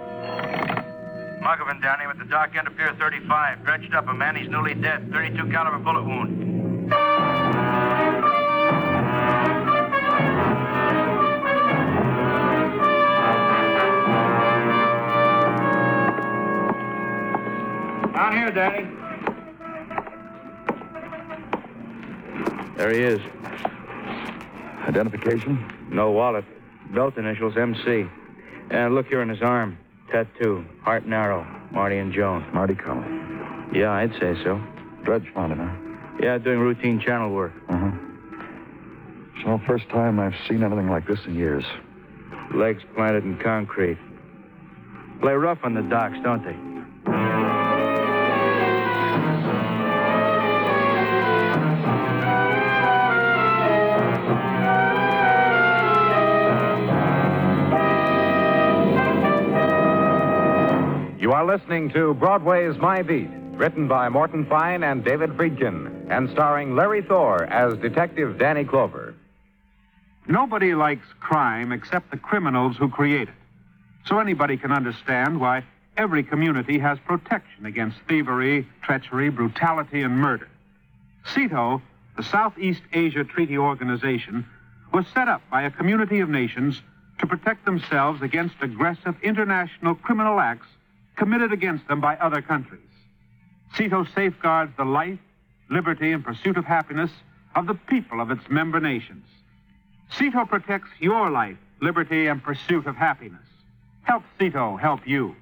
Muggavan 1.41 1.81
down 1.81 1.99
here 1.99 2.09
at 2.09 2.19
the 2.19 2.25
dock 2.25 2.55
end 2.55 2.67
of 2.67 2.77
Pier 2.77 2.95
35. 2.97 3.65
Drenched 3.65 3.93
up. 3.93 4.07
A 4.07 4.13
man, 4.13 4.37
he's 4.37 4.49
newly 4.49 4.73
dead. 4.73 5.11
32 5.11 5.51
caliber 5.51 5.79
bullet 5.79 6.03
wound. 6.03 6.56
Here, 18.47 18.69
Danny. 18.69 18.87
There 22.77 22.91
he 22.91 22.99
is. 22.99 23.19
Identification? 24.87 25.89
No 25.89 26.11
wallet. 26.11 26.45
Belt 26.93 27.17
initials 27.17 27.57
MC. 27.57 28.05
And 28.69 28.95
look 28.95 29.07
here 29.07 29.21
in 29.21 29.29
his 29.29 29.41
arm. 29.41 29.77
Tattoo. 30.11 30.65
Heart 30.83 31.03
and 31.03 31.13
arrow. 31.13 31.45
Marty 31.71 31.97
and 31.97 32.13
Joan. 32.13 32.45
Marty 32.53 32.75
Connell. 32.75 33.73
Yeah, 33.73 33.91
I'd 33.91 34.13
say 34.13 34.35
so. 34.43 34.61
Dredge 35.03 35.27
found 35.33 35.53
him, 35.53 35.59
huh? 35.59 36.17
Yeah, 36.21 36.37
doing 36.37 36.59
routine 36.59 36.99
channel 36.99 37.31
work. 37.31 37.53
Uh-huh. 37.69 37.91
So, 39.43 39.61
first 39.67 39.87
time 39.89 40.19
I've 40.19 40.33
seen 40.47 40.63
anything 40.63 40.89
like 40.89 41.05
this 41.07 41.19
in 41.25 41.35
years. 41.35 41.63
Legs 42.53 42.83
planted 42.95 43.23
in 43.23 43.37
concrete. 43.37 43.97
Play 45.21 45.33
rough 45.33 45.59
on 45.63 45.73
the 45.73 45.81
docks, 45.81 46.17
don't 46.23 46.43
they? 46.43 46.76
Listening 61.47 61.89
to 61.91 62.13
Broadway's 62.13 62.77
My 62.77 63.01
Beat, 63.01 63.29
written 63.53 63.87
by 63.87 64.09
Morton 64.09 64.45
Fine 64.47 64.83
and 64.83 65.01
David 65.01 65.29
Friedkin, 65.37 66.11
and 66.11 66.29
starring 66.31 66.75
Larry 66.75 67.01
Thor 67.01 67.45
as 67.45 67.77
Detective 67.77 68.37
Danny 68.37 68.65
Clover. 68.65 69.15
Nobody 70.27 70.75
likes 70.75 71.07
crime 71.21 71.71
except 71.71 72.11
the 72.11 72.17
criminals 72.17 72.75
who 72.75 72.89
create 72.89 73.29
it. 73.29 73.33
So 74.05 74.19
anybody 74.19 74.57
can 74.57 74.73
understand 74.73 75.39
why 75.39 75.63
every 75.95 76.21
community 76.21 76.79
has 76.79 76.99
protection 77.07 77.65
against 77.65 77.97
thievery, 78.09 78.67
treachery, 78.81 79.29
brutality, 79.29 80.01
and 80.01 80.17
murder. 80.17 80.49
SEATO, 81.33 81.81
the 82.17 82.23
Southeast 82.23 82.81
Asia 82.91 83.23
Treaty 83.23 83.57
Organization, 83.57 84.45
was 84.93 85.05
set 85.13 85.29
up 85.29 85.41
by 85.49 85.61
a 85.61 85.71
community 85.71 86.19
of 86.19 86.27
nations 86.27 86.81
to 87.19 87.25
protect 87.25 87.63
themselves 87.63 88.21
against 88.21 88.55
aggressive 88.61 89.15
international 89.23 89.95
criminal 89.95 90.41
acts 90.41 90.67
committed 91.17 91.51
against 91.51 91.87
them 91.87 91.99
by 91.99 92.15
other 92.17 92.41
countries. 92.41 92.81
SEATO 93.75 94.05
safeguards 94.15 94.71
the 94.77 94.85
life, 94.85 95.19
liberty, 95.69 96.13
and 96.13 96.23
pursuit 96.23 96.57
of 96.57 96.65
happiness 96.65 97.11
of 97.55 97.67
the 97.67 97.73
people 97.73 98.21
of 98.21 98.31
its 98.31 98.47
member 98.49 98.79
nations. 98.79 99.25
SEATO 100.11 100.45
protects 100.45 100.89
your 100.99 101.29
life, 101.29 101.57
liberty, 101.81 102.27
and 102.27 102.41
pursuit 102.41 102.87
of 102.87 102.95
happiness. 102.95 103.43
Help 104.03 104.23
SEATO 104.39 104.77
help 104.77 105.05
you. 105.05 105.35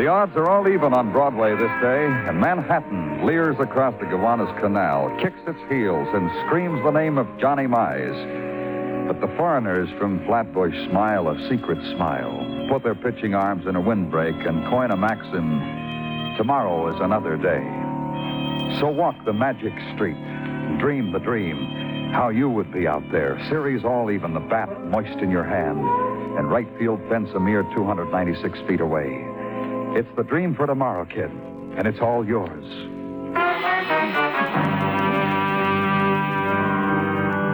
The 0.00 0.06
odds 0.06 0.34
are 0.34 0.48
all 0.48 0.66
even 0.66 0.94
on 0.94 1.12
Broadway 1.12 1.52
this 1.52 1.76
day, 1.82 2.06
and 2.26 2.40
Manhattan 2.40 3.26
leers 3.26 3.56
across 3.60 3.92
the 4.00 4.06
Gowanus 4.06 4.48
Canal, 4.58 5.14
kicks 5.20 5.36
its 5.46 5.60
heels, 5.68 6.08
and 6.14 6.30
screams 6.46 6.82
the 6.82 6.90
name 6.90 7.18
of 7.18 7.26
Johnny 7.38 7.66
Mize. 7.66 8.16
But 9.06 9.20
the 9.20 9.28
foreigners 9.36 9.90
from 9.98 10.24
Flatbush 10.24 10.72
smile 10.88 11.28
a 11.28 11.36
secret 11.50 11.76
smile, 11.94 12.32
put 12.70 12.82
their 12.82 12.94
pitching 12.94 13.34
arms 13.34 13.66
in 13.66 13.76
a 13.76 13.80
windbreak, 13.80 14.36
and 14.46 14.64
coin 14.70 14.90
a 14.90 14.96
maxim 14.96 15.60
tomorrow 16.38 16.88
is 16.88 16.98
another 17.02 17.36
day. 17.36 17.60
So 18.80 18.88
walk 18.88 19.22
the 19.26 19.34
magic 19.34 19.74
street, 19.94 20.16
dream 20.80 21.12
the 21.12 21.20
dream, 21.20 21.58
how 22.14 22.30
you 22.30 22.48
would 22.48 22.72
be 22.72 22.88
out 22.88 23.04
there. 23.12 23.38
Series 23.50 23.84
all 23.84 24.10
even, 24.10 24.32
the 24.32 24.40
bat 24.40 24.70
moist 24.86 25.20
in 25.20 25.30
your 25.30 25.44
hand, 25.44 25.84
and 26.38 26.50
right 26.50 26.68
field 26.78 27.02
fence 27.10 27.28
a 27.34 27.38
mere 27.38 27.64
296 27.74 28.60
feet 28.66 28.80
away. 28.80 29.29
It's 29.96 30.08
the 30.16 30.22
dream 30.22 30.54
for 30.54 30.66
tomorrow, 30.66 31.04
kid, 31.04 31.30
and 31.76 31.86
it's 31.86 32.00
all 32.00 32.24
yours. 32.24 32.64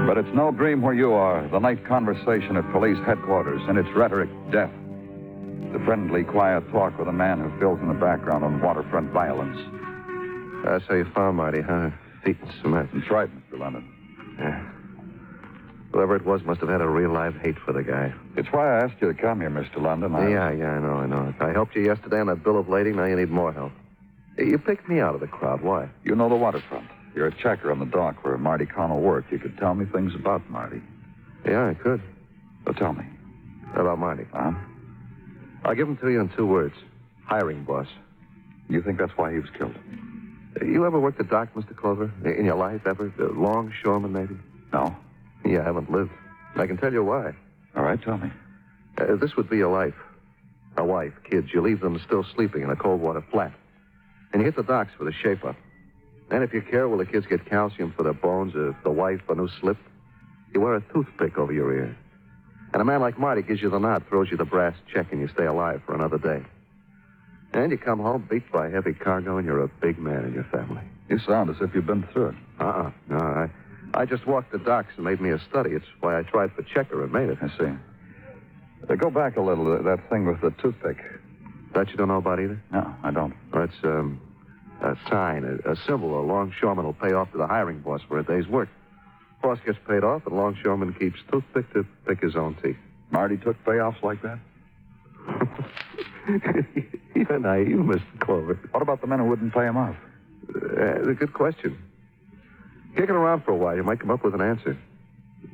But 0.06 0.18
it's 0.18 0.34
no 0.34 0.52
dream 0.52 0.82
where 0.82 0.94
you 0.94 1.12
are. 1.12 1.48
The 1.48 1.58
night 1.58 1.84
conversation 1.86 2.56
at 2.56 2.70
police 2.72 2.98
headquarters, 3.04 3.60
and 3.68 3.78
its 3.78 3.88
rhetoric 3.96 4.30
death. 4.52 4.70
The 5.72 5.80
friendly, 5.84 6.24
quiet 6.24 6.70
talk 6.70 6.98
with 6.98 7.08
a 7.08 7.12
man 7.12 7.40
who 7.40 7.58
fills 7.58 7.80
in 7.80 7.88
the 7.88 7.94
background 7.94 8.44
on 8.44 8.60
waterfront 8.60 9.10
violence. 9.12 9.58
That's 10.64 10.84
how 10.86 10.94
you 10.94 11.06
found 11.14 11.36
Marty, 11.38 11.62
huh? 11.62 11.90
Feet 12.24 12.36
in 12.40 12.52
cement. 12.62 12.90
That's 12.94 13.10
right, 13.10 13.28
Mr. 13.28 13.58
London. 13.58 13.88
Yeah. 14.38 14.75
Whoever 15.96 16.14
it 16.14 16.26
was 16.26 16.44
must 16.44 16.60
have 16.60 16.68
had 16.68 16.82
a 16.82 16.86
real 16.86 17.10
live 17.10 17.36
hate 17.36 17.58
for 17.58 17.72
the 17.72 17.82
guy. 17.82 18.12
It's 18.36 18.52
why 18.52 18.70
I 18.70 18.84
asked 18.84 19.00
you 19.00 19.10
to 19.10 19.18
come 19.18 19.40
here, 19.40 19.48
Mr. 19.48 19.80
London. 19.80 20.14
I... 20.14 20.28
Yeah, 20.28 20.50
yeah, 20.50 20.72
I 20.72 20.78
know, 20.78 20.96
I 20.96 21.06
know. 21.06 21.34
I 21.40 21.52
helped 21.52 21.74
you 21.74 21.82
yesterday 21.86 22.20
on 22.20 22.26
that 22.26 22.44
bill 22.44 22.58
of 22.58 22.68
lading. 22.68 22.96
Now 22.96 23.06
you 23.06 23.16
need 23.16 23.30
more 23.30 23.50
help. 23.50 23.72
You 24.36 24.58
picked 24.58 24.90
me 24.90 25.00
out 25.00 25.14
of 25.14 25.22
the 25.22 25.26
crowd. 25.26 25.62
Why? 25.62 25.88
You 26.04 26.14
know 26.14 26.28
the 26.28 26.34
waterfront. 26.34 26.86
You're 27.14 27.28
a 27.28 27.34
checker 27.34 27.72
on 27.72 27.78
the 27.78 27.86
dock 27.86 28.22
where 28.26 28.36
Marty 28.36 28.66
Connell 28.66 29.00
worked. 29.00 29.32
You 29.32 29.38
could 29.38 29.56
tell 29.56 29.74
me 29.74 29.86
things 29.86 30.14
about 30.14 30.46
Marty. 30.50 30.82
Yeah, 31.46 31.66
I 31.66 31.72
could. 31.72 32.02
So 32.66 32.72
tell 32.72 32.92
me. 32.92 33.06
About 33.74 33.98
Marty. 33.98 34.26
Huh? 34.34 34.52
I'll 35.64 35.74
give 35.74 35.88
him 35.88 35.96
to 35.96 36.10
you 36.10 36.20
in 36.20 36.28
two 36.28 36.44
words. 36.44 36.74
Hiring 37.24 37.64
boss. 37.64 37.88
You 38.68 38.82
think 38.82 38.98
that's 38.98 39.16
why 39.16 39.32
he 39.32 39.38
was 39.38 39.48
killed? 39.56 39.74
You 40.60 40.84
ever 40.84 41.00
worked 41.00 41.16
the 41.16 41.24
dock, 41.24 41.54
Mr. 41.54 41.74
Clover? 41.74 42.12
In 42.22 42.44
your 42.44 42.56
life, 42.56 42.82
ever? 42.86 43.10
The 43.16 43.28
longshoreman, 43.28 44.12
maybe? 44.12 44.36
No. 44.74 44.94
You 45.44 45.60
haven't 45.60 45.90
lived. 45.90 46.10
I 46.56 46.66
can 46.66 46.76
tell 46.76 46.92
you 46.92 47.04
why. 47.04 47.32
All 47.76 47.82
right, 47.82 48.00
tell 48.00 48.18
me. 48.18 48.30
Uh, 48.98 49.16
this 49.16 49.36
would 49.36 49.50
be 49.50 49.60
a 49.60 49.68
life. 49.68 49.94
A 50.76 50.84
wife, 50.84 51.12
kids. 51.28 51.48
You 51.52 51.60
leave 51.60 51.80
them 51.80 52.00
still 52.04 52.24
sleeping 52.34 52.62
in 52.62 52.70
a 52.70 52.76
cold 52.76 53.00
water 53.00 53.24
flat. 53.30 53.52
And 54.32 54.42
you 54.42 54.46
hit 54.46 54.56
the 54.56 54.62
docks 54.62 54.92
for 54.96 55.04
the 55.04 55.12
shape 55.12 55.44
up. 55.44 55.56
And 56.30 56.42
if 56.42 56.52
you 56.52 56.60
care, 56.60 56.88
will 56.88 56.98
the 56.98 57.06
kids 57.06 57.26
get 57.26 57.46
calcium 57.46 57.92
for 57.96 58.02
their 58.02 58.12
bones 58.12 58.54
or 58.54 58.70
if 58.70 58.76
the 58.82 58.90
wife 58.90 59.20
a 59.28 59.34
new 59.34 59.48
slip? 59.60 59.76
You 60.52 60.60
wear 60.60 60.74
a 60.74 60.80
toothpick 60.92 61.38
over 61.38 61.52
your 61.52 61.72
ear. 61.72 61.96
And 62.72 62.82
a 62.82 62.84
man 62.84 63.00
like 63.00 63.18
Marty 63.18 63.42
gives 63.42 63.62
you 63.62 63.70
the 63.70 63.78
nod, 63.78 64.04
throws 64.08 64.30
you 64.30 64.36
the 64.36 64.44
brass 64.44 64.74
check, 64.92 65.12
and 65.12 65.20
you 65.20 65.28
stay 65.28 65.46
alive 65.46 65.82
for 65.86 65.94
another 65.94 66.18
day. 66.18 66.44
And 67.52 67.70
you 67.70 67.78
come 67.78 68.00
home 68.00 68.26
beat 68.28 68.50
by 68.50 68.68
heavy 68.68 68.92
cargo, 68.92 69.38
and 69.38 69.46
you're 69.46 69.62
a 69.62 69.68
big 69.68 69.98
man 69.98 70.24
in 70.24 70.34
your 70.34 70.44
family. 70.44 70.82
You 71.08 71.18
sound 71.20 71.48
as 71.48 71.56
if 71.60 71.74
you've 71.74 71.86
been 71.86 72.06
through 72.12 72.30
it. 72.30 72.34
Uh-uh. 72.60 72.90
No, 73.08 73.16
I, 73.16 73.50
I 73.96 74.04
just 74.04 74.26
walked 74.26 74.52
the 74.52 74.58
docks 74.58 74.92
and 74.96 75.04
made 75.04 75.20
me 75.20 75.30
a 75.30 75.38
study. 75.48 75.70
It's 75.70 75.86
why 76.00 76.18
I 76.18 76.22
tried 76.22 76.52
for 76.52 76.62
checker 76.62 77.02
and 77.02 77.12
made 77.12 77.30
it. 77.30 77.38
I 77.40 77.48
see. 77.58 77.72
Uh, 78.88 78.94
go 78.94 79.10
back 79.10 79.36
a 79.36 79.40
little. 79.40 79.72
uh, 79.72 79.82
That 79.82 80.08
thing 80.10 80.26
with 80.26 80.40
the 80.42 80.50
toothpick. 80.62 80.98
That 81.74 81.88
you 81.90 81.96
don't 81.96 82.08
know 82.08 82.18
about 82.18 82.38
either? 82.40 82.60
No, 82.72 82.94
I 83.02 83.10
don't. 83.10 83.34
Well, 83.52 83.64
it's 83.64 83.84
um, 83.84 84.20
a 84.82 84.96
sign, 85.10 85.44
a, 85.64 85.72
a 85.72 85.76
symbol 85.86 86.20
a 86.20 86.22
longshoreman 86.24 86.84
will 86.84 86.92
pay 86.94 87.12
off 87.12 87.30
to 87.32 87.38
the 87.38 87.46
hiring 87.46 87.80
boss 87.80 88.00
for 88.08 88.18
a 88.18 88.22
day's 88.22 88.46
work. 88.46 88.68
Boss 89.42 89.58
gets 89.66 89.78
paid 89.88 90.04
off, 90.04 90.26
and 90.26 90.36
longshoreman 90.36 90.94
keeps 90.94 91.18
toothpick 91.30 91.72
to 91.74 91.84
pick 92.06 92.20
his 92.22 92.36
own 92.36 92.54
teeth. 92.62 92.76
Marty 93.10 93.36
took 93.36 93.62
payoffs 93.64 94.02
like 94.02 94.20
that? 94.22 94.38
You're 97.14 97.38
naive, 97.38 97.76
Mr. 97.76 98.02
Clover. 98.20 98.58
What 98.70 98.82
about 98.82 99.00
the 99.00 99.06
men 99.06 99.18
who 99.20 99.26
wouldn't 99.26 99.52
pay 99.54 99.64
him 99.66 99.76
off? 99.76 99.96
Uh, 100.54 101.10
a 101.10 101.14
good 101.14 101.32
question. 101.32 101.78
Kick 102.96 103.04
it 103.04 103.10
around 103.10 103.44
for 103.44 103.52
a 103.52 103.56
while, 103.56 103.76
you 103.76 103.82
might 103.82 104.00
come 104.00 104.10
up 104.10 104.24
with 104.24 104.34
an 104.34 104.40
answer. 104.40 104.76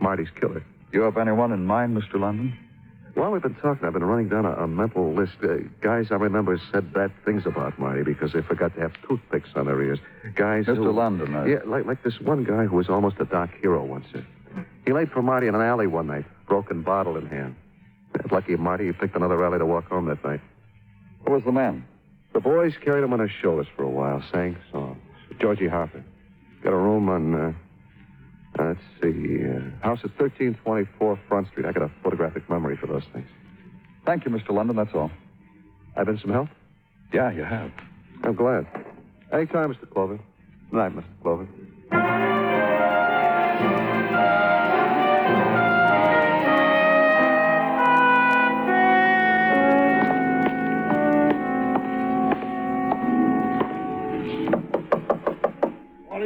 Marty's 0.01 0.29
killer. 0.41 0.65
You 0.93 1.03
have 1.03 1.17
anyone 1.17 1.53
in 1.53 1.65
mind, 1.67 1.97
Mr. 1.97 2.21
London? 2.21 2.57
While 3.15 3.33
we've 3.33 3.43
been 3.43 3.57
talking, 3.57 3.87
I've 3.87 3.93
been 3.93 4.05
running 4.05 4.29
down 4.29 4.47
a, 4.47 4.53
a 4.53 4.67
mental 4.67 5.13
list. 5.13 5.33
Uh, 5.43 5.57
guys 5.83 6.07
I 6.11 6.15
remember 6.15 6.59
said 6.73 6.95
bad 6.95 7.13
things 7.25 7.45
about 7.45 7.79
Marty 7.79 8.03
because 8.03 8.33
they 8.33 8.41
forgot 8.41 8.75
to 8.75 8.81
have 8.81 8.93
toothpicks 9.07 9.51
on 9.55 9.67
their 9.67 9.83
ears. 9.83 9.99
Guys 10.35 10.65
Mr. 10.65 10.77
who... 10.77 10.93
London, 10.93 11.35
uh, 11.35 11.45
Yeah, 11.45 11.59
like, 11.67 11.85
like 11.85 12.03
this 12.03 12.19
one 12.21 12.45
guy 12.45 12.65
who 12.65 12.77
was 12.77 12.89
almost 12.89 13.17
a 13.21 13.25
dock 13.25 13.51
hero 13.61 13.85
once. 13.85 14.07
Uh, 14.15 14.21
he 14.87 14.93
laid 14.93 15.11
for 15.11 15.21
Marty 15.21 15.47
in 15.47 15.55
an 15.55 15.61
alley 15.61 15.87
one 15.87 16.07
night, 16.07 16.25
broken 16.47 16.83
bottle 16.83 17.17
in 17.17 17.27
hand. 17.27 17.57
Lucky 18.31 18.57
Marty, 18.57 18.87
he 18.87 18.93
picked 18.93 19.17
another 19.17 19.45
alley 19.45 19.59
to 19.59 19.67
walk 19.67 19.89
home 19.89 20.07
that 20.07 20.25
night. 20.25 20.41
Who 21.27 21.33
was 21.33 21.43
the 21.45 21.53
man? 21.53 21.85
The 22.33 22.41
boys 22.41 22.75
carried 22.83 23.05
him 23.05 23.13
on 23.13 23.19
their 23.19 23.33
shoulders 23.43 23.67
for 23.77 23.83
a 23.83 23.91
while, 23.91 24.23
sang 24.33 24.57
songs. 24.71 24.99
Georgie 25.39 25.69
Harper. 25.69 26.05
Got 26.63 26.73
a 26.73 26.77
room 26.77 27.09
on, 27.09 27.35
uh, 27.35 27.53
uh, 28.59 28.65
let's 28.69 28.81
see, 29.01 29.45
uh, 29.45 29.61
house 29.85 30.01
at 30.05 30.11
1324 30.19 31.19
Front 31.29 31.49
Street. 31.49 31.67
I 31.67 31.73
got 31.73 31.83
a 31.83 31.91
photographic 32.03 32.49
memory 32.49 32.77
for 32.77 32.87
those 32.87 33.05
things. 33.13 33.29
Thank 34.05 34.25
you, 34.25 34.31
Mr. 34.31 34.51
London. 34.51 34.77
That's 34.77 34.95
all. 34.95 35.11
I've 35.97 36.07
been 36.07 36.19
some 36.19 36.33
help? 36.33 36.49
Yeah, 37.13 37.31
you 37.33 37.45
have. 37.45 37.71
I'm 38.25 38.35
glad. 38.35 38.67
Anytime, 39.33 39.75
Mr. 39.75 39.91
Clover. 39.91 40.19
Good 40.71 40.77
night, 40.77 40.93
Mr. 40.93 41.05
Clover. 41.23 41.49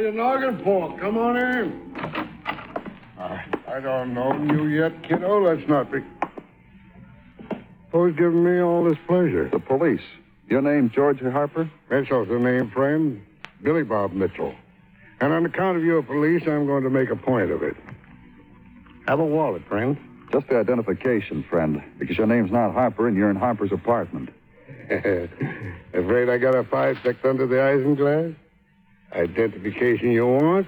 What 0.07 0.13
are 0.13 0.39
you 0.39 0.51
noggin 0.51 0.63
for? 0.63 0.97
Come 0.99 1.17
on 1.17 1.35
in. 1.35 1.93
I 3.19 3.79
don't 3.81 4.13
know 4.13 4.33
you 4.53 4.67
yet, 4.67 5.03
kiddo. 5.03 5.43
Let's 5.43 5.67
not 5.67 5.91
be. 5.91 5.99
Who's 7.91 8.15
giving 8.15 8.41
me 8.41 8.61
all 8.61 8.85
this 8.85 8.97
pleasure? 9.05 9.49
The 9.49 9.59
police. 9.59 10.01
Your 10.47 10.61
name, 10.61 10.89
George 10.95 11.19
Harper? 11.19 11.69
Mitchell's 11.89 12.29
the 12.29 12.39
name, 12.39 12.71
friend. 12.71 13.21
Billy 13.61 13.83
Bob 13.83 14.13
Mitchell. 14.13 14.55
And 15.19 15.33
on 15.33 15.45
account 15.45 15.77
of 15.77 15.83
your 15.83 16.01
police, 16.01 16.43
I'm 16.47 16.65
going 16.67 16.83
to 16.83 16.89
make 16.89 17.09
a 17.09 17.17
point 17.17 17.51
of 17.51 17.61
it. 17.61 17.75
Have 19.09 19.19
a 19.19 19.25
wallet, 19.25 19.67
friend. 19.67 19.97
Just 20.31 20.47
the 20.47 20.57
identification, 20.57 21.43
friend, 21.49 21.83
because 21.99 22.17
your 22.17 22.27
name's 22.27 22.51
not 22.51 22.71
Harper 22.71 23.09
and 23.09 23.17
you're 23.17 23.29
in 23.29 23.35
Harper's 23.35 23.73
apartment. 23.73 24.29
Afraid 24.89 26.29
I 26.29 26.37
got 26.37 26.55
a 26.55 26.63
five 26.63 26.97
tucked 27.03 27.25
under 27.25 27.45
the 27.45 27.55
isinglass? 27.55 28.35
Identification 29.13 30.11
you 30.11 30.27
want? 30.27 30.67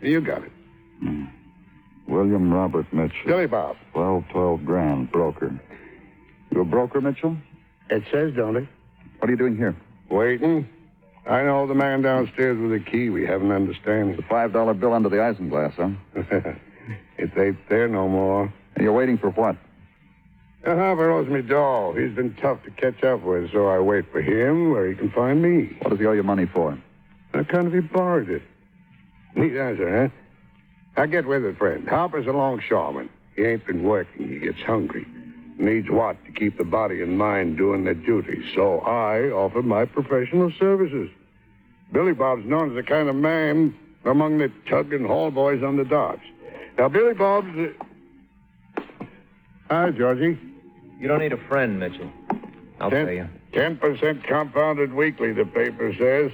You 0.00 0.20
got 0.20 0.42
it. 0.42 0.52
Hmm. 1.00 1.24
William 2.08 2.52
Robert 2.52 2.92
Mitchell. 2.92 3.26
Billy 3.26 3.46
Bob. 3.46 3.76
12, 3.92 4.24
12 4.32 4.64
grand, 4.64 5.12
broker. 5.12 5.60
You 6.50 6.62
a 6.62 6.64
broker, 6.64 7.00
Mitchell? 7.00 7.36
It 7.90 8.02
says, 8.10 8.34
don't 8.34 8.56
it? 8.56 8.66
What 9.18 9.28
are 9.28 9.32
you 9.32 9.36
doing 9.38 9.56
here? 9.56 9.76
Waiting. 10.10 10.68
I 11.28 11.42
know 11.42 11.66
the 11.66 11.74
man 11.74 12.00
downstairs 12.00 12.58
with 12.58 12.70
the 12.70 12.90
key. 12.90 13.10
We 13.10 13.26
have 13.26 13.42
an 13.42 13.52
understanding. 13.52 14.16
The 14.16 14.22
$5 14.22 14.80
bill 14.80 14.94
under 14.94 15.10
the 15.10 15.16
isinglass, 15.16 15.74
huh? 15.74 15.90
it 17.18 17.36
ain't 17.36 17.68
there 17.68 17.88
no 17.88 18.08
more. 18.08 18.52
And 18.74 18.84
you're 18.84 18.94
waiting 18.94 19.18
for 19.18 19.30
what? 19.30 19.56
Uh, 20.66 20.74
Harper 20.74 21.10
owes 21.10 21.28
me 21.28 21.42
dough. 21.42 21.94
He's 21.96 22.14
been 22.16 22.34
tough 22.36 22.62
to 22.64 22.70
catch 22.70 23.04
up 23.04 23.22
with, 23.22 23.52
so 23.52 23.68
I 23.68 23.78
wait 23.78 24.10
for 24.10 24.22
him 24.22 24.70
where 24.70 24.88
he 24.88 24.94
can 24.94 25.10
find 25.10 25.42
me. 25.42 25.76
What 25.82 25.90
does 25.90 25.98
he 25.98 26.06
owe 26.06 26.12
you 26.12 26.22
money 26.22 26.46
for? 26.46 26.78
Account 27.38 27.68
of 27.68 27.72
he 27.72 27.80
borrowed 27.80 28.28
it. 28.28 28.42
Neat 29.36 29.56
answer, 29.56 30.02
huh? 30.02 30.08
Now 30.96 31.06
get 31.06 31.26
with 31.26 31.44
it, 31.44 31.56
friend. 31.56 31.88
Harper's 31.88 32.26
a 32.26 32.32
longshoreman. 32.32 33.08
He 33.36 33.44
ain't 33.44 33.64
been 33.64 33.84
working. 33.84 34.28
He 34.28 34.38
gets 34.40 34.60
hungry. 34.62 35.06
Needs 35.56 35.88
what 35.88 36.16
to 36.24 36.32
keep 36.32 36.58
the 36.58 36.64
body 36.64 37.00
and 37.00 37.16
mind 37.16 37.56
doing 37.56 37.84
their 37.84 37.94
duty. 37.94 38.44
So 38.54 38.80
I 38.80 39.30
offer 39.30 39.62
my 39.62 39.84
professional 39.84 40.50
services. 40.58 41.10
Billy 41.92 42.12
Bob's 42.12 42.44
known 42.44 42.70
as 42.70 42.74
the 42.74 42.82
kind 42.82 43.08
of 43.08 43.14
man 43.14 43.76
among 44.04 44.38
the 44.38 44.50
tug 44.68 44.92
and 44.92 45.06
haul 45.06 45.30
boys 45.30 45.62
on 45.62 45.76
the 45.76 45.84
docks. 45.84 46.24
Now, 46.76 46.88
Billy 46.88 47.14
Bob's. 47.14 47.48
Uh... 48.76 48.84
Hi, 49.70 49.90
Georgie. 49.90 50.38
You 50.98 51.06
don't 51.06 51.20
need 51.20 51.32
a 51.32 51.48
friend, 51.48 51.78
Mitchell. 51.78 52.10
I'll 52.80 52.90
ten, 52.90 53.06
pay 53.06 53.16
you. 53.16 53.28
Ten 53.52 53.76
percent 53.76 54.24
compounded 54.24 54.92
weekly, 54.92 55.32
the 55.32 55.44
paper 55.44 55.94
says. 55.96 56.32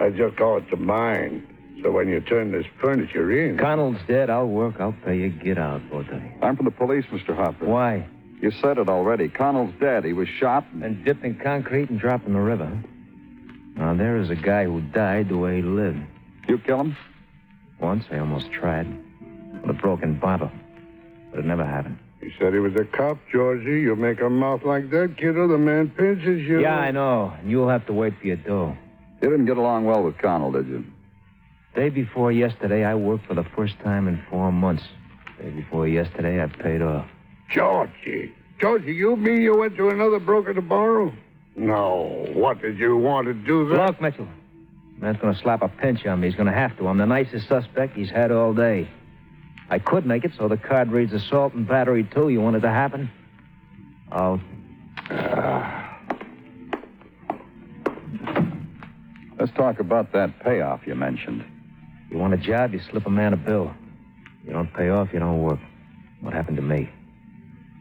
I 0.00 0.10
just 0.10 0.36
call 0.36 0.58
it 0.58 0.68
to 0.70 0.76
mine. 0.76 1.46
So 1.82 1.92
when 1.92 2.08
you 2.08 2.20
turn 2.20 2.52
this 2.52 2.66
furniture 2.80 3.30
in. 3.30 3.56
Connell's 3.56 4.00
dead. 4.06 4.30
I'll 4.30 4.48
work. 4.48 4.80
I'll 4.80 4.96
pay 5.04 5.16
you. 5.18 5.28
Get 5.28 5.58
out, 5.58 5.80
Bowtie. 5.90 6.42
I'm 6.42 6.56
from 6.56 6.64
the 6.64 6.72
police, 6.72 7.04
Mr. 7.06 7.36
Harper. 7.36 7.66
Why? 7.66 8.06
You 8.40 8.50
said 8.50 8.78
it 8.78 8.88
already. 8.88 9.28
Connell's 9.28 9.74
dead. 9.80 10.04
He 10.04 10.12
was 10.12 10.28
shot. 10.28 10.66
And... 10.72 10.82
and 10.82 11.04
dipped 11.04 11.24
in 11.24 11.36
concrete 11.36 11.90
and 11.90 12.00
dropped 12.00 12.26
in 12.26 12.32
the 12.32 12.40
river. 12.40 12.82
Now, 13.76 13.94
there 13.94 14.16
is 14.16 14.30
a 14.30 14.34
guy 14.34 14.64
who 14.64 14.80
died 14.80 15.28
the 15.28 15.38
way 15.38 15.56
he 15.56 15.62
lived. 15.62 16.00
You 16.48 16.58
kill 16.58 16.80
him? 16.80 16.96
Once 17.80 18.04
I 18.10 18.18
almost 18.18 18.50
tried. 18.50 18.88
With 19.60 19.70
a 19.70 19.72
broken 19.80 20.18
bottle. 20.18 20.50
But 21.30 21.40
it 21.40 21.44
never 21.44 21.64
happened. 21.64 21.98
You 22.20 22.32
said 22.38 22.52
he 22.52 22.58
was 22.58 22.74
a 22.74 22.84
cop, 22.84 23.18
Georgie. 23.30 23.80
You 23.82 23.94
make 23.94 24.20
a 24.20 24.28
mouth 24.28 24.64
like 24.64 24.90
that, 24.90 25.16
kiddo, 25.16 25.46
the 25.46 25.58
man 25.58 25.90
pinches 25.90 26.42
you. 26.42 26.60
Yeah, 26.60 26.76
I 26.76 26.90
know. 26.90 27.32
And 27.38 27.48
you'll 27.50 27.68
have 27.68 27.86
to 27.86 27.92
wait 27.92 28.14
for 28.20 28.26
your 28.26 28.36
dough. 28.36 28.76
You 29.20 29.30
didn't 29.30 29.46
get 29.46 29.56
along 29.56 29.84
well 29.84 30.02
with 30.02 30.18
Connell, 30.18 30.52
did 30.52 30.68
you? 30.68 30.84
Day 31.74 31.88
before 31.88 32.32
yesterday, 32.32 32.84
I 32.84 32.94
worked 32.94 33.26
for 33.26 33.34
the 33.34 33.44
first 33.56 33.78
time 33.80 34.08
in 34.08 34.22
four 34.30 34.52
months. 34.52 34.84
Day 35.40 35.50
before 35.50 35.86
yesterday, 35.86 36.42
I 36.42 36.46
paid 36.46 36.82
off. 36.82 37.06
Georgie. 37.50 38.32
Georgie, 38.60 38.92
you 38.92 39.16
mean 39.16 39.42
you 39.42 39.56
went 39.56 39.76
to 39.76 39.88
another 39.88 40.18
broker 40.18 40.54
to 40.54 40.62
borrow? 40.62 41.12
No. 41.56 42.26
What 42.32 42.62
did 42.62 42.78
you 42.78 42.96
want 42.96 43.26
to 43.26 43.34
do 43.34 43.68
that? 43.68 43.86
Look, 43.86 44.00
Mitchell. 44.00 44.28
Man's 44.98 45.18
going 45.18 45.34
to 45.34 45.40
slap 45.40 45.62
a 45.62 45.68
pinch 45.68 46.04
on 46.06 46.20
me. 46.20 46.28
He's 46.28 46.36
going 46.36 46.48
to 46.48 46.52
have 46.52 46.76
to. 46.78 46.88
I'm 46.88 46.98
the 46.98 47.06
nicest 47.06 47.46
suspect 47.48 47.96
he's 47.96 48.10
had 48.10 48.32
all 48.32 48.52
day. 48.52 48.88
I 49.70 49.78
could 49.78 50.06
make 50.06 50.24
it 50.24 50.32
so 50.36 50.48
the 50.48 50.56
card 50.56 50.90
reads 50.90 51.12
assault 51.12 51.54
and 51.54 51.66
battery, 51.68 52.04
too. 52.04 52.30
You 52.30 52.40
want 52.40 52.56
it 52.56 52.60
to 52.60 52.70
happen? 52.70 53.10
I'll. 54.10 54.40
Uh... 55.10 55.78
Let's 59.38 59.52
talk 59.52 59.78
about 59.78 60.12
that 60.12 60.40
payoff 60.40 60.86
you 60.86 60.96
mentioned. 60.96 61.44
You 62.10 62.18
want 62.18 62.34
a 62.34 62.38
job, 62.38 62.72
you 62.72 62.80
slip 62.90 63.06
a 63.06 63.10
man 63.10 63.32
a 63.32 63.36
bill. 63.36 63.72
You 64.44 64.52
don't 64.52 64.72
pay 64.74 64.88
off, 64.88 65.12
you 65.12 65.20
don't 65.20 65.40
work. 65.42 65.60
What 66.20 66.34
happened 66.34 66.56
to 66.56 66.62
me? 66.62 66.90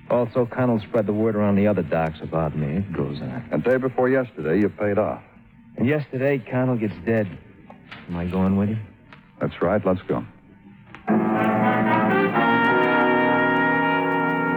Also, 0.10 0.46
Connell 0.46 0.80
spread 0.80 1.08
the 1.08 1.14
word 1.14 1.36
around 1.36 1.56
the 1.56 1.68
other 1.68 1.82
docks 1.82 2.20
about 2.22 2.56
me. 2.56 2.78
It 2.78 2.94
goes 2.94 3.20
on. 3.22 3.50
And 3.52 3.64
day 3.64 3.78
before 3.78 4.08
yesterday, 4.08 4.60
you 4.60 4.70
paid 4.70 4.98
off. 5.00 5.22
And 5.78 5.88
yesterday, 5.88 6.38
Connell 6.38 6.78
gets 6.78 6.96
dead. 7.06 7.28
Am 8.08 8.16
I 8.16 8.26
going 8.26 8.56
with 8.56 8.70
you? 8.70 8.78
That's 9.42 9.60
right. 9.62 9.84
Let's 9.84 10.02
go. 10.08 10.24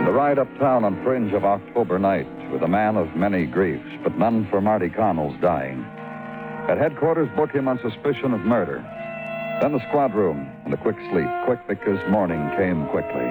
The 0.04 0.16
ride 0.16 0.38
uptown 0.38 0.84
on 0.84 1.02
fringe 1.02 1.32
of 1.32 1.44
October 1.44 1.98
night 1.98 2.28
with 2.52 2.62
a 2.62 2.68
man 2.68 2.96
of 2.96 3.16
many 3.16 3.46
griefs, 3.46 3.88
but 4.02 4.18
none 4.18 4.46
for 4.50 4.60
Marty 4.60 4.90
Connell's 4.90 5.40
dying. 5.40 5.86
At 6.68 6.79
headquarters, 6.79 7.29
book 7.37 7.53
him 7.53 7.68
on 7.68 7.81
suspicion 7.81 8.33
of 8.33 8.40
murder. 8.40 8.85
Then 9.61 9.73
the 9.73 9.87
squad 9.88 10.14
room 10.14 10.51
and 10.64 10.73
a 10.73 10.77
quick 10.77 10.96
sleep. 11.11 11.29
Quick 11.44 11.61
because 11.68 11.99
morning 12.11 12.40
came 12.57 12.87
quickly. 12.88 13.27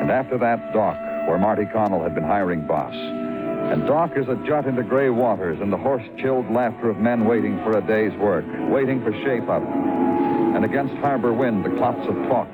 And 0.00 0.10
after 0.10 0.38
that, 0.38 0.72
Dock, 0.72 0.96
where 1.28 1.38
Marty 1.38 1.66
Connell 1.66 2.02
had 2.02 2.14
been 2.14 2.24
hiring 2.24 2.66
boss. 2.66 2.94
And 2.94 3.86
Dock 3.86 4.16
is 4.16 4.26
a 4.28 4.36
jut 4.46 4.66
into 4.66 4.82
gray 4.82 5.10
waters 5.10 5.60
and 5.60 5.72
the 5.72 5.76
hoarse, 5.76 6.02
chilled 6.18 6.50
laughter 6.50 6.90
of 6.90 6.96
men 6.96 7.26
waiting 7.26 7.58
for 7.62 7.76
a 7.76 7.82
day's 7.82 8.16
work, 8.18 8.44
waiting 8.70 9.02
for 9.04 9.12
shape 9.22 9.48
up. 9.48 9.62
And 9.62 10.64
against 10.64 10.94
harbor 10.96 11.32
wind, 11.32 11.64
the 11.64 11.76
clots 11.76 12.08
of 12.08 12.14
talk, 12.28 12.48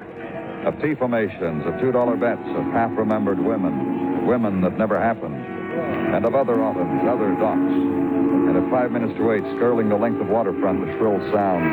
of 0.66 0.80
T 0.82 0.94
formations, 0.94 1.64
of 1.64 1.74
$2 1.74 2.20
bets, 2.20 2.48
of 2.58 2.64
half 2.72 2.90
remembered 2.98 3.38
women, 3.38 4.26
women 4.26 4.60
that 4.62 4.76
never 4.76 5.00
happened, 5.00 5.36
and 5.36 6.24
of 6.26 6.34
other 6.34 6.60
autumns, 6.62 7.08
other 7.08 7.34
docks. 7.36 7.95
And 8.36 8.56
at 8.56 8.70
five 8.70 8.92
minutes 8.92 9.16
to 9.18 9.32
eight, 9.32 9.42
skirling 9.56 9.88
the 9.88 9.96
length 9.96 10.20
of 10.20 10.28
waterfront, 10.28 10.80
with 10.80 10.90
shrill 10.98 11.18
sound. 11.32 11.64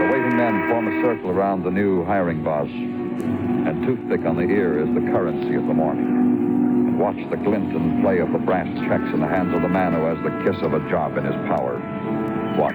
The 0.00 0.08
waiting 0.12 0.36
men 0.36 0.68
form 0.68 0.88
a 0.88 1.02
circle 1.02 1.30
around 1.30 1.62
the 1.62 1.70
new 1.70 2.04
hiring 2.04 2.42
boss. 2.42 2.68
And 2.68 3.86
toothpick 3.86 4.26
on 4.26 4.36
the 4.36 4.42
ear 4.42 4.80
is 4.80 4.92
the 4.94 5.00
currency 5.12 5.54
of 5.54 5.66
the 5.66 5.74
morning. 5.74 6.04
And 6.04 6.98
watch 6.98 7.16
the 7.30 7.36
glint 7.36 7.72
and 7.74 8.02
play 8.02 8.18
of 8.18 8.32
the 8.32 8.38
brass 8.38 8.66
checks 8.88 9.12
in 9.14 9.20
the 9.20 9.28
hands 9.28 9.54
of 9.54 9.62
the 9.62 9.68
man 9.68 9.92
who 9.92 10.02
has 10.04 10.18
the 10.24 10.32
kiss 10.42 10.60
of 10.62 10.74
a 10.74 10.80
job 10.90 11.16
in 11.16 11.24
his 11.24 11.36
power. 11.46 11.78
Watch. 12.58 12.74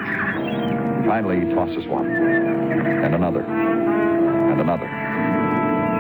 Finally, 1.06 1.46
he 1.46 1.54
tosses 1.54 1.88
one. 1.88 2.08
And 2.08 3.16
another. 3.16 3.44
And 3.44 4.62
another. 4.62 4.88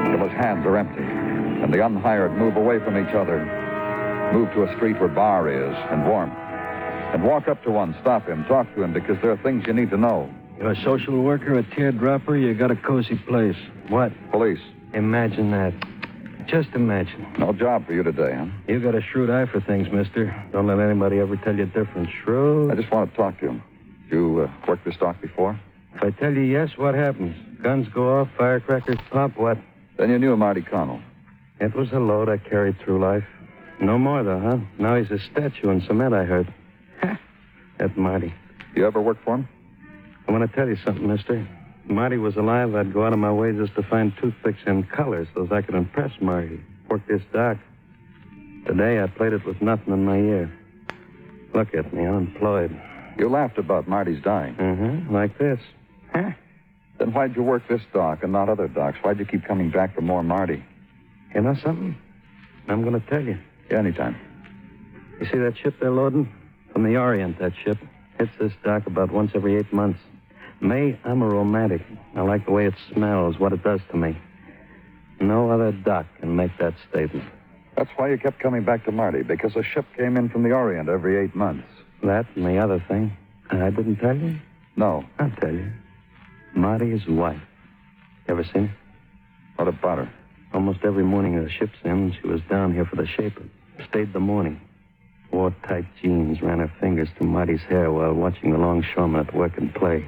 Till 0.10 0.28
his 0.28 0.38
hands 0.38 0.65
are 0.65 0.78
empty. 0.78 1.04
And 1.04 1.74
the 1.74 1.86
unhired 1.86 2.34
move 2.34 2.56
away 2.56 2.80
from 2.80 2.98
each 2.98 3.13
other, 3.13 3.44
Move 4.34 4.52
to 4.54 4.63
a 4.63 4.76
street 4.76 5.00
where 5.00 5.10
bar 5.10 5.50
is 5.50 5.76
and 5.92 6.06
warm. 6.08 6.32
And 7.13 7.24
walk 7.24 7.48
up 7.48 7.63
to 7.63 7.72
one, 7.72 7.96
stop 8.02 8.28
him, 8.28 8.46
talk 8.46 8.74
to 8.76 8.84
him, 8.84 8.94
because 8.94 9.18
there 9.22 9.32
are 9.32 9.38
things 9.38 9.63
you 9.65 9.74
need 9.74 9.89
to 9.89 9.98
know. 9.98 10.32
You're 10.60 10.72
a 10.72 10.84
social 10.84 11.24
worker, 11.24 11.58
a 11.58 11.63
teardropper, 11.63 12.39
you 12.39 12.54
got 12.54 12.70
a 12.70 12.76
cozy 12.76 13.15
place. 13.28 13.56
What? 13.88 14.12
Police. 14.32 14.60
Imagine 14.94 15.50
that. 15.52 15.74
Just 16.48 16.70
imagine. 16.76 17.26
No 17.39 17.54
job 17.54 17.88
for 17.88 17.94
you 17.94 18.04
today, 18.04 18.36
huh? 18.36 18.46
You 18.68 18.80
got 18.80 18.94
a 18.94 19.02
shrewd 19.02 19.30
eye 19.30 19.46
for 19.46 19.62
things, 19.62 19.92
mister. 19.92 20.36
Don't 20.52 20.68
let 20.68 20.80
anybody 20.80 21.20
ever 21.20 21.36
tell 21.38 21.56
you 21.56 21.65
different. 21.65 22.10
Shrewd. 22.24 22.72
I 22.72 22.76
just 22.76 22.92
want 22.92 23.10
to 23.10 23.18
talk 23.18 23.39
to 23.39 23.48
him. 23.48 23.63
You 24.12 24.48
uh, 24.48 24.68
worked 24.68 24.86
this 24.86 24.98
dock 24.98 25.22
before? 25.22 25.60
If 25.96 26.04
I 26.04 26.12
tell 26.12 26.34
you 26.34 26.42
yes, 26.42 26.70
what 26.76 26.94
happens? 26.94 27.36
Guns 27.63 27.88
go 27.94 28.20
off, 28.20 28.30
firecrackers 28.38 28.98
pop, 29.12 29.38
what? 29.38 29.58
Then 29.98 30.10
you 30.10 30.20
knew 30.20 30.36
Marty 30.38 30.62
Connell. 30.62 31.02
It 31.60 31.76
was 31.76 31.92
a 31.92 32.00
load 32.00 32.30
I 32.30 32.38
carried 32.38 32.80
through 32.80 33.00
life. 33.00 33.26
No 33.82 33.98
more, 33.98 34.24
though, 34.24 34.39
huh? 34.39 34.58
Now 34.78 34.96
he's 34.96 35.10
a 35.12 35.20
statue 35.32 35.70
in 35.70 35.82
cement, 35.88 36.13
I 36.13 36.26
heard. 36.26 36.54
that 37.78 37.98
Marty. 37.98 38.34
You 38.76 38.86
ever 38.86 39.02
work 39.02 39.18
for 39.24 39.36
him? 39.36 39.48
I 40.28 40.32
want 40.32 40.50
to 40.50 40.56
tell 40.56 40.68
you 40.68 40.78
something, 40.86 41.08
mister. 41.08 41.48
If 41.86 41.89
Marty 41.89 42.18
was 42.18 42.36
alive, 42.36 42.76
I'd 42.76 42.94
go 42.94 43.06
out 43.06 43.13
of 43.13 43.20
my 43.20 43.32
way 43.32 43.52
just 43.54 43.74
to 43.76 43.84
find 43.84 44.13
toothpicks 44.22 44.60
and 44.65 44.89
colors 44.89 45.28
so 45.34 45.48
I 45.52 45.62
could 45.62 45.76
impress 45.76 46.12
Marty. 46.22 46.60
Work 46.89 47.08
this 47.08 47.22
dock. 47.34 47.58
Today, 48.68 49.02
I 49.02 49.08
played 49.08 49.34
it 49.34 49.46
with 49.46 49.62
nothing 49.62 49.94
in 49.94 50.06
my 50.06 50.18
ear. 50.18 50.52
Look 51.54 51.74
at 51.74 51.94
me, 51.94 52.06
unemployed. 52.06 52.80
You 53.18 53.30
laughed 53.30 53.58
about 53.58 53.88
Marty's 53.88 54.22
dying. 54.22 54.56
Mm-hmm, 54.56 55.13
like 55.13 55.38
this. 55.38 55.60
Huh? 56.13 56.32
Then 57.00 57.13
why'd 57.13 57.36
you 57.36 57.44
work 57.44 57.63
this 57.68 57.82
dock 57.94 58.24
and 58.24 58.32
not 58.34 58.50
other 58.50 58.68
docks? 58.68 58.98
Why'd 59.02 59.20
you 59.20 59.26
keep 59.26 59.46
coming 59.46 59.72
back 59.72 59.96
for 59.96 60.02
more 60.02 60.22
Marty? 60.22 60.63
You 61.34 61.42
know 61.42 61.56
something? 61.63 61.98
I'm 62.68 62.84
going 62.84 63.00
to 63.00 63.10
tell 63.10 63.24
you. 63.24 63.38
Yeah, 63.69 63.79
anytime. 63.79 64.15
You 65.19 65.25
see 65.25 65.38
that 65.38 65.58
ship 65.58 65.75
they're 65.79 65.91
loading? 65.91 66.34
From 66.71 66.84
the 66.84 66.97
Orient, 66.97 67.39
that 67.39 67.53
ship. 67.63 67.77
Hits 68.17 68.32
this 68.39 68.53
dock 68.63 68.88
about 68.88 69.12
once 69.12 69.32
every 69.36 69.55
eight 69.58 69.71
months. 69.71 69.99
Me, 70.62 70.99
I'm 71.05 71.21
a 71.21 71.27
romantic. 71.27 71.82
I 72.15 72.21
like 72.21 72.45
the 72.45 72.51
way 72.51 72.65
it 72.65 72.73
smells, 72.93 73.39
what 73.39 73.53
it 73.53 73.63
does 73.63 73.79
to 73.91 73.97
me. 73.97 74.17
No 75.21 75.51
other 75.51 75.71
dock 75.71 76.05
can 76.19 76.36
make 76.36 76.51
that 76.60 76.73
statement. 76.89 77.25
That's 77.77 77.89
why 77.95 78.10
you 78.10 78.17
kept 78.17 78.39
coming 78.39 78.63
back 78.63 78.86
to 78.86 78.91
Marty, 78.91 79.23
because 79.23 79.55
a 79.55 79.63
ship 79.63 79.86
came 79.95 80.17
in 80.17 80.29
from 80.29 80.43
the 80.43 80.51
Orient 80.51 80.89
every 80.89 81.17
eight 81.17 81.36
months. 81.36 81.67
That 82.03 82.25
and 82.36 82.45
the 82.45 82.58
other 82.58 82.84
thing. 82.88 83.15
And 83.49 83.63
I 83.63 83.69
didn't 83.69 83.97
tell 83.97 84.15
you? 84.15 84.38
No. 84.75 85.05
I'll 85.17 85.32
tell 85.41 85.53
you. 85.53 85.71
Marty's 86.55 87.08
wife. 87.08 87.41
Ever 88.27 88.43
seen 88.43 88.67
her? 88.67 88.77
What 89.55 89.67
about 89.67 89.99
her? 89.99 90.13
Almost 90.53 90.79
every 90.84 91.03
morning 91.03 91.41
the 91.41 91.49
ship's 91.49 91.77
in, 91.84 92.15
she 92.21 92.27
was 92.27 92.41
down 92.49 92.73
here 92.73 92.86
for 92.86 92.95
the 92.95 93.08
shaper. 93.08 93.43
Stayed 93.88 94.13
the 94.13 94.20
morning. 94.20 94.60
Wore 95.32 95.54
tight 95.68 95.86
jeans, 96.02 96.42
ran 96.42 96.60
her 96.60 96.72
fingers 96.80 97.08
through 97.18 97.28
Marty's 97.28 97.62
hair 97.62 97.92
while 97.92 98.13
watching 98.13 98.52
the 98.52 98.58
longshoremen 98.58 99.28
at 99.28 99.34
work 99.36 99.58
and 99.58 99.74
play. 99.74 100.06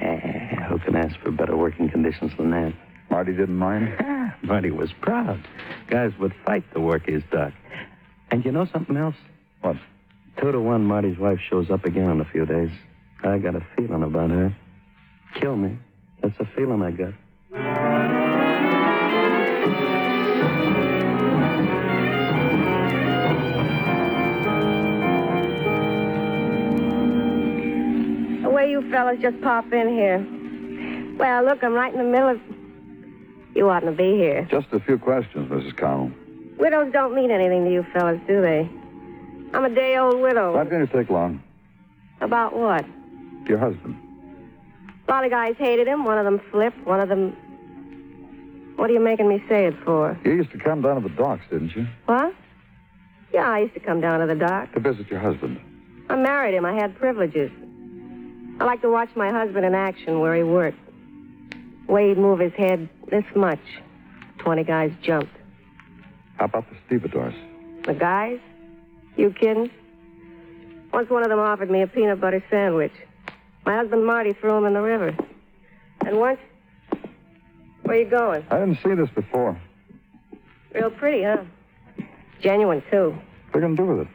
Eh, 0.00 0.56
Who 0.68 0.78
can 0.80 0.96
ask 0.96 1.16
for 1.20 1.30
better 1.30 1.56
working 1.56 1.88
conditions 1.88 2.32
than 2.36 2.50
that? 2.50 2.74
Marty 3.10 3.32
didn't 3.32 3.56
mind? 3.56 3.94
Marty 4.42 4.70
was 4.70 4.90
proud. 5.00 5.40
Guys 5.88 6.12
would 6.18 6.34
fight 6.44 6.64
to 6.74 6.80
work 6.80 7.06
his 7.06 7.22
dock. 7.30 7.52
And 8.30 8.44
you 8.44 8.50
know 8.52 8.66
something 8.72 8.96
else? 8.96 9.16
What? 9.60 9.76
Two 10.40 10.50
to 10.50 10.60
one, 10.60 10.84
Marty's 10.84 11.18
wife 11.18 11.38
shows 11.48 11.70
up 11.70 11.84
again 11.84 12.10
in 12.10 12.20
a 12.20 12.24
few 12.24 12.46
days. 12.46 12.70
I 13.22 13.38
got 13.38 13.54
a 13.54 13.64
feeling 13.76 14.02
about 14.02 14.30
her. 14.30 14.56
Kill 15.40 15.54
me. 15.56 15.78
That's 16.22 16.38
a 16.40 16.46
feeling 16.56 16.82
I 16.82 16.90
got. 16.90 18.21
Fellas 28.92 29.18
just 29.20 29.40
pop 29.40 29.72
in 29.72 29.88
here. 29.88 30.18
Well, 31.18 31.44
look, 31.44 31.64
I'm 31.64 31.72
right 31.72 31.92
in 31.92 31.98
the 31.98 32.04
middle 32.04 32.28
of. 32.28 32.40
You 33.54 33.68
oughtn't 33.68 33.96
to 33.96 33.96
be 33.96 34.16
here. 34.16 34.46
Just 34.50 34.68
a 34.72 34.80
few 34.80 34.98
questions, 34.98 35.50
Mrs. 35.50 35.76
Connell. 35.76 36.10
Widows 36.58 36.92
don't 36.92 37.14
mean 37.14 37.30
anything 37.30 37.64
to 37.64 37.72
you 37.72 37.86
fellas, 37.92 38.20
do 38.26 38.40
they? 38.40 38.68
I'm 39.52 39.64
a 39.64 39.70
day 39.70 39.96
old 39.98 40.20
widow. 40.20 40.54
Not 40.54 40.70
going 40.70 40.86
to 40.86 40.92
take 40.92 41.10
long. 41.10 41.42
About 42.20 42.56
what? 42.56 42.86
Your 43.46 43.58
husband. 43.58 43.96
A 45.06 45.10
lot 45.10 45.24
of 45.24 45.30
guys 45.30 45.54
hated 45.58 45.86
him. 45.86 46.04
One 46.04 46.16
of 46.16 46.24
them 46.24 46.40
flipped. 46.50 46.86
One 46.86 47.00
of 47.00 47.08
them. 47.08 47.36
What 48.76 48.88
are 48.88 48.92
you 48.92 49.00
making 49.00 49.28
me 49.28 49.42
say 49.48 49.66
it 49.66 49.74
for? 49.84 50.18
You 50.24 50.32
used 50.32 50.52
to 50.52 50.58
come 50.58 50.80
down 50.80 51.02
to 51.02 51.08
the 51.08 51.14
docks, 51.14 51.42
didn't 51.50 51.76
you? 51.76 51.86
What? 52.06 52.34
Yeah, 53.34 53.50
I 53.50 53.60
used 53.60 53.74
to 53.74 53.80
come 53.80 54.00
down 54.00 54.20
to 54.20 54.26
the 54.26 54.34
dock. 54.34 54.72
To 54.72 54.80
visit 54.80 55.10
your 55.10 55.20
husband. 55.20 55.60
I 56.08 56.16
married 56.16 56.54
him. 56.54 56.64
I 56.64 56.74
had 56.74 56.98
privileges. 56.98 57.50
I 58.60 58.64
like 58.64 58.82
to 58.82 58.90
watch 58.90 59.08
my 59.16 59.30
husband 59.30 59.64
in 59.64 59.74
action 59.74 60.20
where 60.20 60.34
he 60.36 60.42
worked. 60.42 60.78
The 61.86 61.92
way 61.92 62.08
he'd 62.08 62.18
move 62.18 62.38
his 62.38 62.52
head 62.52 62.88
this 63.10 63.24
much. 63.34 63.60
Twenty 64.38 64.64
guys 64.64 64.92
jumped. 65.02 65.34
How 66.36 66.46
about 66.46 66.68
the 66.70 66.76
stevedores? 66.86 67.34
The 67.84 67.94
guys? 67.94 68.38
You 69.16 69.32
kidding? 69.32 69.70
Once 70.92 71.08
one 71.10 71.22
of 71.22 71.28
them 71.28 71.38
offered 71.38 71.70
me 71.70 71.82
a 71.82 71.86
peanut 71.86 72.20
butter 72.20 72.42
sandwich. 72.50 72.92
My 73.64 73.76
husband 73.76 74.06
Marty 74.06 74.32
threw 74.32 74.56
him 74.56 74.64
in 74.64 74.74
the 74.74 74.82
river. 74.82 75.16
And 76.04 76.18
once. 76.18 76.38
Where 77.82 77.98
you 77.98 78.08
going? 78.08 78.44
I 78.50 78.58
didn't 78.58 78.78
see 78.82 78.94
this 78.94 79.10
before. 79.10 79.60
Real 80.74 80.90
pretty, 80.90 81.24
huh? 81.24 81.42
Genuine, 82.40 82.82
too. 82.90 83.16
What 83.50 83.62
are 83.62 83.68
you 83.68 83.74
going 83.74 83.76
to 83.76 83.82
do 83.82 83.88
with 83.88 83.98
it? 84.00 84.08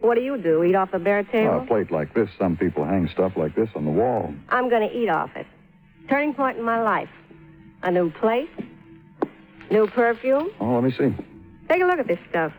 What 0.00 0.14
do 0.14 0.22
you 0.22 0.38
do? 0.38 0.62
Eat 0.64 0.74
off 0.74 0.94
a 0.94 0.98
bare 0.98 1.22
table? 1.24 1.52
Oh, 1.52 1.62
a 1.62 1.66
plate 1.66 1.90
like 1.90 2.14
this. 2.14 2.28
Some 2.38 2.56
people 2.56 2.84
hang 2.84 3.08
stuff 3.08 3.32
like 3.36 3.54
this 3.54 3.68
on 3.74 3.84
the 3.84 3.90
wall. 3.90 4.34
I'm 4.48 4.70
going 4.70 4.88
to 4.88 4.94
eat 4.96 5.08
off 5.08 5.30
it. 5.36 5.46
Turning 6.08 6.34
point 6.34 6.58
in 6.58 6.64
my 6.64 6.82
life. 6.82 7.10
A 7.82 7.90
new 7.90 8.10
plate. 8.10 8.50
New 9.70 9.86
perfume. 9.86 10.50
Oh, 10.58 10.74
let 10.74 10.84
me 10.84 10.90
see. 10.90 11.14
Take 11.68 11.82
a 11.82 11.84
look 11.84 11.98
at 11.98 12.08
this 12.08 12.18
stuff. 12.28 12.52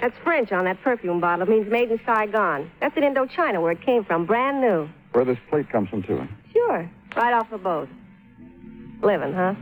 That's 0.00 0.16
French 0.22 0.52
on 0.52 0.66
that 0.66 0.80
perfume 0.82 1.20
bottle. 1.20 1.48
It 1.48 1.50
means 1.50 1.70
made 1.70 1.90
in 1.90 1.98
Saigon. 2.04 2.70
That's 2.80 2.96
in 2.96 3.02
Indochina 3.02 3.60
where 3.62 3.72
it 3.72 3.82
came 3.82 4.04
from. 4.04 4.26
Brand 4.26 4.60
new. 4.60 4.88
Where 5.12 5.24
this 5.24 5.38
plate 5.48 5.70
comes 5.70 5.88
from, 5.88 6.02
too. 6.02 6.28
Sure. 6.52 6.90
Right 7.16 7.32
off 7.32 7.50
the 7.50 7.58
boat. 7.58 7.88
Living, 9.02 9.32
huh? 9.32 9.54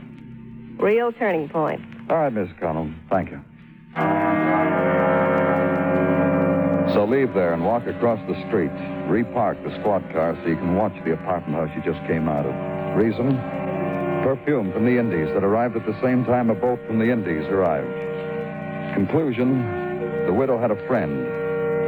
Real 0.77 1.13
turning 1.13 1.47
point. 1.47 1.81
All 2.09 2.17
right, 2.17 2.33
Miss 2.33 2.49
Connell. 2.59 2.91
Thank 3.09 3.31
you. 3.31 3.41
So 6.95 7.03
leave 7.03 7.33
there 7.33 7.53
and 7.53 7.65
walk 7.65 7.87
across 7.87 8.25
the 8.25 8.39
street. 8.47 8.71
Repark 9.11 9.61
the 9.67 9.79
squad 9.81 10.09
car 10.13 10.33
so 10.41 10.47
you 10.47 10.55
can 10.55 10.77
watch 10.77 10.93
the 11.03 11.11
apartment 11.11 11.59
house 11.59 11.69
you 11.75 11.83
just 11.83 11.99
came 12.07 12.29
out 12.29 12.45
of. 12.45 12.55
Reason? 12.95 13.35
Perfume 14.23 14.71
from 14.71 14.85
the 14.85 14.97
Indies 14.97 15.27
that 15.33 15.43
arrived 15.43 15.75
at 15.75 15.85
the 15.85 15.99
same 16.01 16.23
time 16.23 16.49
a 16.49 16.55
boat 16.55 16.79
from 16.87 16.99
the 16.99 17.11
Indies 17.11 17.43
arrived. 17.51 17.91
Conclusion 18.95 19.59
the 20.25 20.31
widow 20.31 20.57
had 20.57 20.71
a 20.71 20.87
friend. 20.87 21.27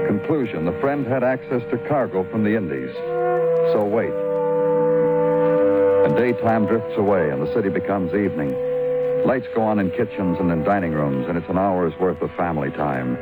Conclusion 0.07 0.65
the 0.65 0.77
friend 0.81 1.07
had 1.07 1.23
access 1.23 1.63
to 1.71 1.77
cargo 1.87 2.29
from 2.29 2.43
the 2.43 2.57
Indies. 2.57 2.93
So 3.71 3.85
wait. 3.85 4.11
And 6.03 6.17
daytime 6.17 6.65
drifts 6.65 6.97
away 6.97 7.29
and 7.29 7.41
the 7.41 7.53
city 7.53 7.69
becomes 7.69 8.13
evening. 8.13 8.51
Lights 9.25 9.47
go 9.55 9.61
on 9.61 9.79
in 9.79 9.89
kitchens 9.91 10.37
and 10.37 10.51
in 10.51 10.65
dining 10.65 10.91
rooms, 10.91 11.27
and 11.29 11.37
it's 11.37 11.49
an 11.49 11.57
hour's 11.57 11.97
worth 11.97 12.21
of 12.21 12.29
family 12.35 12.71
time. 12.71 13.17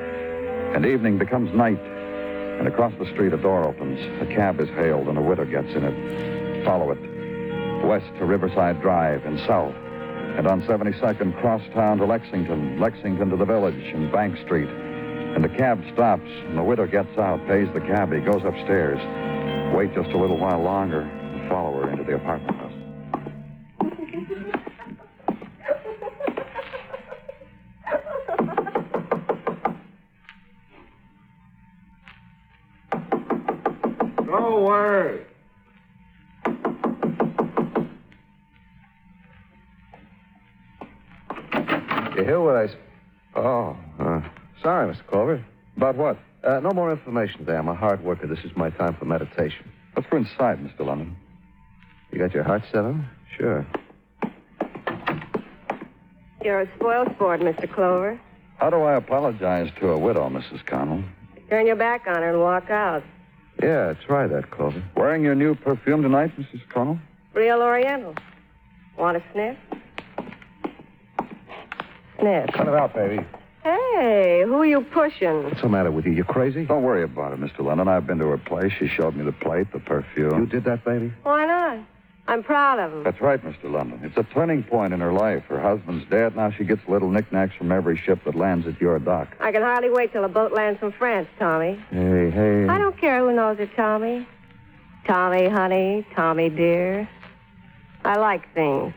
And 0.75 0.85
evening 0.85 1.17
becomes 1.17 1.55
night, 1.55 1.79
and 1.79 2.67
across 2.67 2.91
the 2.99 3.09
street 3.13 3.31
a 3.31 3.37
door 3.37 3.63
opens. 3.63 3.97
A 4.21 4.25
cab 4.25 4.59
is 4.59 4.67
hailed, 4.71 5.07
and 5.07 5.17
a 5.17 5.21
widow 5.21 5.45
gets 5.45 5.73
in 5.73 5.85
it. 5.85 6.65
Follow 6.65 6.91
it. 6.91 7.85
West 7.85 8.07
to 8.19 8.25
Riverside 8.25 8.81
Drive, 8.81 9.25
and 9.25 9.39
south. 9.47 9.73
And 10.37 10.45
on 10.45 10.63
72nd, 10.63 11.39
cross 11.39 11.61
town 11.73 11.99
to 11.99 12.05
Lexington, 12.05 12.77
Lexington 12.77 13.29
to 13.29 13.37
the 13.37 13.45
village, 13.45 13.93
and 13.93 14.11
Bank 14.11 14.37
Street. 14.43 14.67
And 14.67 15.45
the 15.45 15.49
cab 15.49 15.81
stops, 15.93 16.27
and 16.27 16.57
the 16.57 16.63
widow 16.63 16.87
gets 16.87 17.17
out, 17.17 17.39
pays 17.47 17.69
the 17.73 17.79
cabbie, 17.79 18.19
goes 18.19 18.43
upstairs. 18.43 18.99
Wait 19.73 19.95
just 19.95 20.09
a 20.09 20.17
little 20.17 20.37
while 20.37 20.61
longer, 20.61 21.03
and 21.03 21.49
follow 21.49 21.83
her 21.83 21.89
into 21.89 22.03
the 22.03 22.15
apartment 22.15 22.44
sorry, 44.85 44.95
Mr. 44.95 45.07
Clover. 45.07 45.45
About 45.77 45.95
what? 45.95 46.17
Uh, 46.43 46.59
no 46.59 46.71
more 46.71 46.91
information 46.91 47.39
today. 47.39 47.55
I'm 47.57 47.67
a 47.67 47.75
hard 47.75 48.03
worker. 48.03 48.27
This 48.27 48.43
is 48.43 48.51
my 48.55 48.69
time 48.69 48.95
for 48.95 49.05
meditation. 49.05 49.71
Let's 49.95 50.07
go 50.09 50.17
inside, 50.17 50.59
Mr. 50.59 50.85
London. 50.85 51.15
You 52.11 52.19
got 52.19 52.33
your 52.33 52.43
heart 52.43 52.63
set 52.71 52.85
on? 52.85 53.07
Sure. 53.37 53.65
You're 56.43 56.61
a 56.61 56.69
spoiled 56.75 57.09
sport, 57.15 57.41
Mr. 57.41 57.71
Clover. 57.71 58.19
How 58.57 58.69
do 58.69 58.81
I 58.83 58.95
apologize 58.95 59.71
to 59.79 59.89
a 59.89 59.97
widow, 59.97 60.29
Mrs. 60.29 60.65
Connell? 60.65 61.03
Turn 61.49 61.65
your 61.65 61.75
back 61.75 62.05
on 62.07 62.15
her 62.17 62.29
and 62.29 62.39
walk 62.39 62.69
out. 62.69 63.03
Yeah, 63.61 63.93
try 64.05 64.27
that, 64.27 64.51
Clover. 64.51 64.83
Wearing 64.95 65.23
your 65.23 65.35
new 65.35 65.55
perfume 65.55 66.03
tonight, 66.03 66.31
Mrs. 66.37 66.61
Connell? 66.69 66.99
Real 67.33 67.61
Oriental. 67.61 68.15
Want 68.97 69.17
a 69.17 69.23
sniff? 69.33 69.57
Sniff. 72.19 72.49
Cut 72.53 72.67
it 72.67 72.75
out, 72.75 72.93
baby. 72.93 73.25
Hey, 73.97 74.43
who 74.45 74.55
are 74.55 74.65
you 74.65 74.81
pushing? 74.81 75.45
What's 75.45 75.61
the 75.61 75.69
matter 75.69 75.89
with 75.89 76.05
you? 76.05 76.11
You 76.11 76.25
crazy? 76.25 76.65
Don't 76.65 76.83
worry 76.83 77.03
about 77.03 77.31
it, 77.31 77.39
Mr. 77.39 77.59
London. 77.63 77.87
I've 77.87 78.05
been 78.05 78.17
to 78.17 78.25
her 78.25 78.37
place. 78.37 78.73
She 78.77 78.89
showed 78.89 79.15
me 79.15 79.23
the 79.23 79.31
plate, 79.31 79.71
the 79.71 79.79
perfume. 79.79 80.37
You 80.37 80.45
did 80.45 80.65
that, 80.65 80.83
baby? 80.83 81.13
Why 81.23 81.45
not? 81.45 81.79
I'm 82.27 82.43
proud 82.43 82.79
of 82.79 82.91
him. 82.91 83.03
That's 83.03 83.21
right, 83.21 83.41
Mr. 83.41 83.71
London. 83.71 84.01
It's 84.03 84.17
a 84.17 84.23
turning 84.33 84.63
point 84.63 84.93
in 84.93 84.99
her 84.99 85.13
life. 85.13 85.43
Her 85.45 85.61
husband's 85.61 86.09
dead. 86.09 86.35
Now 86.35 86.51
she 86.51 86.65
gets 86.65 86.81
little 86.89 87.09
knickknacks 87.09 87.55
from 87.55 87.71
every 87.71 87.95
ship 87.95 88.19
that 88.25 88.35
lands 88.35 88.67
at 88.67 88.81
your 88.81 88.99
dock. 88.99 89.29
I 89.39 89.53
can 89.53 89.61
hardly 89.61 89.89
wait 89.89 90.11
till 90.11 90.25
a 90.25 90.29
boat 90.29 90.51
lands 90.51 90.79
from 90.81 90.91
France, 90.91 91.29
Tommy. 91.39 91.79
Hey, 91.89 92.31
hey. 92.31 92.67
I 92.67 92.77
don't 92.77 92.97
care 92.99 93.19
who 93.19 93.33
knows 93.33 93.59
it, 93.59 93.69
Tommy. 93.77 94.27
Tommy, 95.07 95.47
honey, 95.47 96.05
Tommy, 96.13 96.49
dear. 96.49 97.07
I 98.03 98.17
like 98.17 98.53
things. 98.53 98.93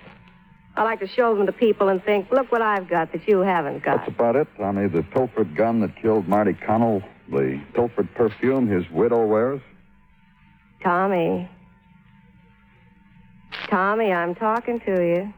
I 0.78 0.84
like 0.84 1.00
to 1.00 1.08
show 1.08 1.34
them 1.34 1.44
to 1.46 1.52
people 1.52 1.88
and 1.88 2.00
think, 2.04 2.30
look 2.30 2.52
what 2.52 2.62
I've 2.62 2.88
got 2.88 3.10
that 3.10 3.26
you 3.26 3.40
haven't 3.40 3.82
got. 3.82 3.96
That's 3.96 4.08
about 4.10 4.36
it, 4.36 4.46
Tommy. 4.56 4.86
The 4.86 5.02
pilfered 5.02 5.56
gun 5.56 5.80
that 5.80 6.00
killed 6.00 6.28
Marty 6.28 6.52
Connell, 6.52 7.02
the 7.28 7.60
pilfered 7.74 8.14
perfume 8.14 8.68
his 8.68 8.88
widow 8.88 9.26
wears. 9.26 9.60
Tommy. 10.80 11.50
Tommy, 13.68 14.12
I'm 14.12 14.36
talking 14.36 14.78
to 14.86 15.04
you. 15.04 15.34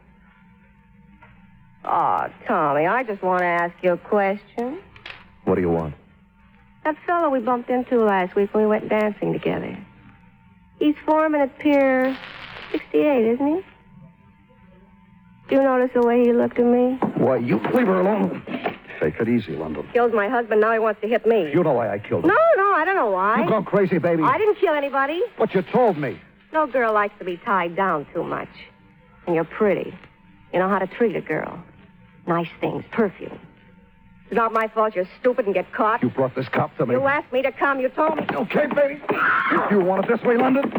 Oh, 1.87 2.26
Tommy, 2.46 2.87
I 2.87 3.03
just 3.03 3.22
want 3.22 3.40
to 3.40 3.46
ask 3.46 3.74
you 3.83 3.92
a 3.92 3.96
question. 3.96 4.79
What 5.44 5.55
do 5.55 5.62
you 5.62 5.70
want? 5.70 5.94
That 6.85 6.96
fellow 7.07 7.31
we 7.31 7.40
bumped 7.40 7.70
into 7.70 7.96
last 8.05 8.37
week 8.37 8.53
when 8.53 8.64
we 8.64 8.68
went 8.68 8.90
dancing 8.90 9.33
together. 9.33 9.74
He's 10.79 10.96
foreman 11.07 11.40
at 11.40 11.59
Pier 11.59 12.14
68, 12.72 13.26
isn't 13.33 13.46
he? 13.46 13.62
Do 15.50 15.56
you 15.56 15.62
notice 15.64 15.90
the 15.92 16.02
way 16.06 16.22
he 16.22 16.32
looked 16.32 16.60
at 16.60 16.64
me? 16.64 16.96
Why, 17.16 17.38
you 17.38 17.56
leave 17.74 17.88
her 17.88 18.00
alone. 18.00 18.40
Take 19.00 19.16
it 19.18 19.28
easy, 19.28 19.56
London. 19.56 19.88
Killed 19.92 20.14
my 20.14 20.28
husband, 20.28 20.60
now 20.60 20.72
he 20.72 20.78
wants 20.78 21.00
to 21.00 21.08
hit 21.08 21.26
me. 21.26 21.50
You 21.52 21.64
know 21.64 21.72
why 21.72 21.92
I 21.92 21.98
killed 21.98 22.22
him. 22.24 22.28
no, 22.28 22.38
no, 22.56 22.72
I 22.72 22.84
don't 22.84 22.94
know 22.94 23.10
why. 23.10 23.42
You 23.42 23.48
gone 23.48 23.64
crazy, 23.64 23.98
baby. 23.98 24.22
I 24.22 24.38
didn't 24.38 24.56
kill 24.60 24.74
anybody. 24.74 25.20
What 25.38 25.52
you 25.52 25.62
told 25.62 25.98
me. 25.98 26.20
No 26.52 26.68
girl 26.68 26.94
likes 26.94 27.18
to 27.18 27.24
be 27.24 27.36
tied 27.36 27.74
down 27.74 28.06
too 28.14 28.22
much. 28.22 28.48
And 29.26 29.34
you're 29.34 29.44
pretty. 29.44 29.92
You 30.52 30.60
know 30.60 30.68
how 30.68 30.78
to 30.78 30.86
treat 30.86 31.16
a 31.16 31.20
girl. 31.20 31.60
Nice 32.28 32.48
things, 32.60 32.84
perfume. 32.92 33.38
It's 34.26 34.36
not 34.36 34.52
my 34.52 34.68
fault 34.68 34.94
you're 34.94 35.08
stupid 35.18 35.46
and 35.46 35.54
get 35.54 35.72
caught. 35.72 36.00
You 36.02 36.10
brought 36.10 36.36
this 36.36 36.48
cop 36.48 36.76
to 36.76 36.86
me. 36.86 36.94
You 36.94 37.04
asked 37.06 37.32
me 37.32 37.42
to 37.42 37.50
come. 37.50 37.80
You 37.80 37.88
told 37.88 38.18
me. 38.18 38.26
Okay, 38.32 38.66
baby. 38.72 39.00
You 39.72 39.80
want 39.80 40.04
it 40.04 40.08
this 40.16 40.22
way, 40.24 40.36
London? 40.36 40.70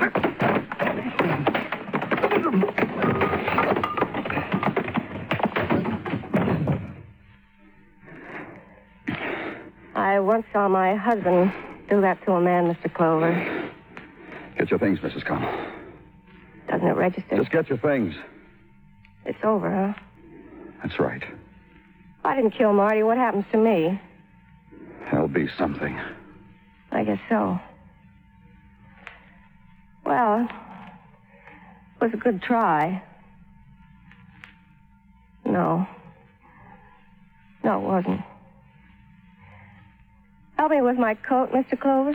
Once 10.21 10.45
saw 10.53 10.67
my 10.67 10.95
husband 10.95 11.51
do 11.89 12.01
that 12.01 12.23
to 12.25 12.33
a 12.33 12.41
man, 12.41 12.73
Mr. 12.73 12.93
Clover. 12.93 13.69
Get 14.57 14.69
your 14.69 14.79
things, 14.79 14.99
Mrs. 14.99 15.25
Connell. 15.25 15.51
Doesn't 16.69 16.87
it 16.87 16.95
register? 16.95 17.37
Just 17.37 17.51
get 17.51 17.69
your 17.69 17.77
things. 17.77 18.15
It's 19.25 19.39
over, 19.43 19.69
huh? 19.69 20.01
That's 20.83 20.99
right. 20.99 21.23
I 22.23 22.35
didn't 22.35 22.51
kill 22.51 22.73
Marty, 22.73 23.03
what 23.03 23.17
happens 23.17 23.45
to 23.51 23.57
me? 23.57 23.99
There'll 25.11 25.27
be 25.27 25.47
something. 25.57 25.99
I 26.91 27.03
guess 27.03 27.19
so. 27.29 27.59
Well, 30.05 30.47
it 32.01 32.03
was 32.03 32.11
a 32.13 32.17
good 32.17 32.41
try. 32.41 33.03
No. 35.45 35.87
No, 37.63 37.77
it 37.77 37.87
wasn't. 37.87 38.21
Help 40.61 40.73
me 40.73 40.81
with 40.83 40.97
my 40.97 41.15
coat, 41.15 41.51
Mr. 41.51 41.75
Clover. 41.75 42.11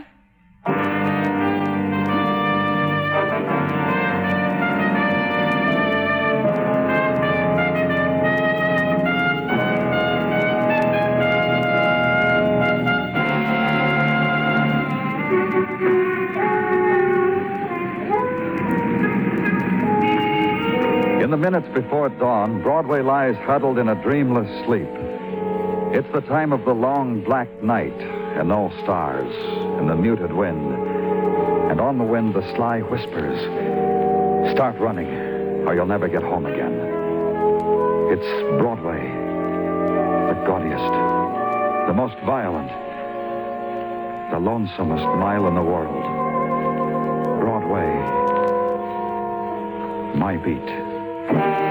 In 21.21 21.31
the 21.31 21.35
minutes 21.35 21.67
before 21.73 22.07
dawn, 22.07 22.63
Broadway 22.63 23.01
lies 23.01 23.35
huddled 23.45 23.77
in 23.77 23.89
a 23.89 24.01
dreamless 24.01 24.47
sleep. 24.65 24.87
It's 25.93 26.07
the 26.13 26.21
time 26.21 26.53
of 26.53 26.63
the 26.63 26.73
long 26.73 27.21
black 27.25 27.49
night 27.61 28.16
and 28.37 28.49
no 28.49 28.71
stars 28.83 29.33
and 29.79 29.89
the 29.89 29.95
muted 29.95 30.31
wind. 30.31 30.73
And 31.71 31.81
on 31.81 31.97
the 31.97 32.03
wind, 32.03 32.33
the 32.33 32.55
sly 32.55 32.79
whispers 32.79 33.39
Start 34.51 34.79
running, 34.79 35.07
or 35.67 35.75
you'll 35.75 35.85
never 35.85 36.07
get 36.07 36.23
home 36.23 36.45
again. 36.45 36.73
It's 38.09 38.59
Broadway, 38.59 39.01
the 39.01 40.41
gaudiest, 40.47 40.93
the 41.87 41.93
most 41.93 42.15
violent, 42.25 42.69
the 44.31 44.39
lonesomest 44.39 45.19
mile 45.19 45.47
in 45.47 45.55
the 45.55 45.61
world. 45.61 46.01
Broadway, 47.41 47.93
my 50.17 50.37
beat. 50.37 51.66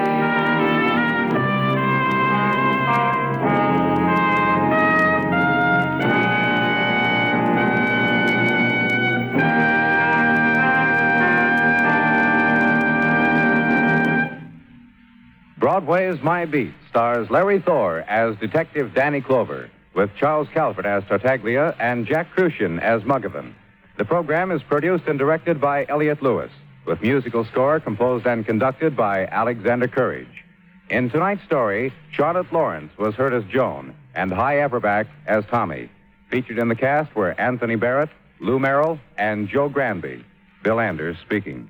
Broadway's 15.77 16.23
My 16.23 16.47
Beat 16.47 16.73
stars 16.89 17.29
Larry 17.29 17.61
Thor 17.61 17.99
as 18.09 18.35
Detective 18.39 18.95
Danny 18.95 19.21
Clover, 19.21 19.69
with 19.93 20.09
Charles 20.19 20.49
Calvert 20.55 20.87
as 20.87 21.05
Tartaglia 21.05 21.77
and 21.79 22.07
Jack 22.07 22.35
Kruschen 22.35 22.81
as 22.81 23.03
Muggavan. 23.03 23.53
The 23.99 24.07
program 24.07 24.51
is 24.51 24.63
produced 24.63 25.05
and 25.07 25.19
directed 25.19 25.61
by 25.61 25.85
Elliott 25.91 26.23
Lewis, 26.23 26.51
with 26.87 27.03
musical 27.03 27.45
score 27.45 27.79
composed 27.79 28.27
and 28.27 28.47
conducted 28.47 28.97
by 28.97 29.27
Alexander 29.27 29.87
Courage. 29.87 30.45
In 30.89 31.11
tonight's 31.11 31.45
story, 31.45 31.93
Charlotte 32.11 32.51
Lawrence 32.51 32.97
was 32.97 33.15
heard 33.15 33.35
as 33.35 33.45
Joan 33.45 33.95
and 34.15 34.33
Hy 34.33 34.55
Averback 34.55 35.09
as 35.27 35.45
Tommy. 35.45 35.91
Featured 36.31 36.59
in 36.59 36.69
the 36.69 36.75
cast 36.75 37.15
were 37.15 37.39
Anthony 37.39 37.77
Barrett, 37.77 38.09
Lou 38.41 38.59
Merrill, 38.59 38.99
and 39.19 39.47
Joe 39.47 39.69
Granby. 39.69 40.25
Bill 40.63 40.81
Anders 40.81 41.19
speaking. 41.23 41.69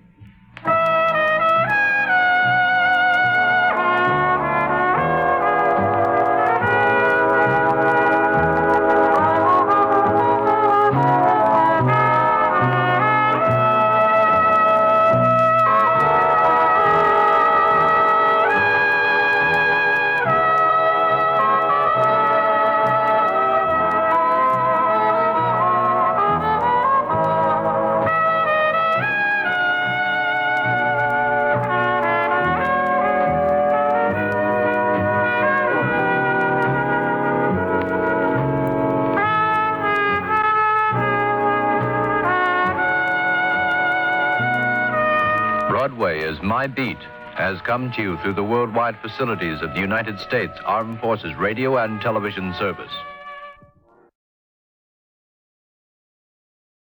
My 46.46 46.68
Beat 46.68 47.02
has 47.34 47.60
come 47.62 47.90
to 47.90 48.00
you 48.00 48.16
through 48.18 48.34
the 48.34 48.44
worldwide 48.44 48.96
facilities 49.00 49.62
of 49.62 49.74
the 49.74 49.80
United 49.80 50.20
States 50.20 50.56
Armed 50.64 51.00
Forces 51.00 51.34
Radio 51.34 51.76
and 51.76 52.00
Television 52.00 52.54
Service. 52.54 52.92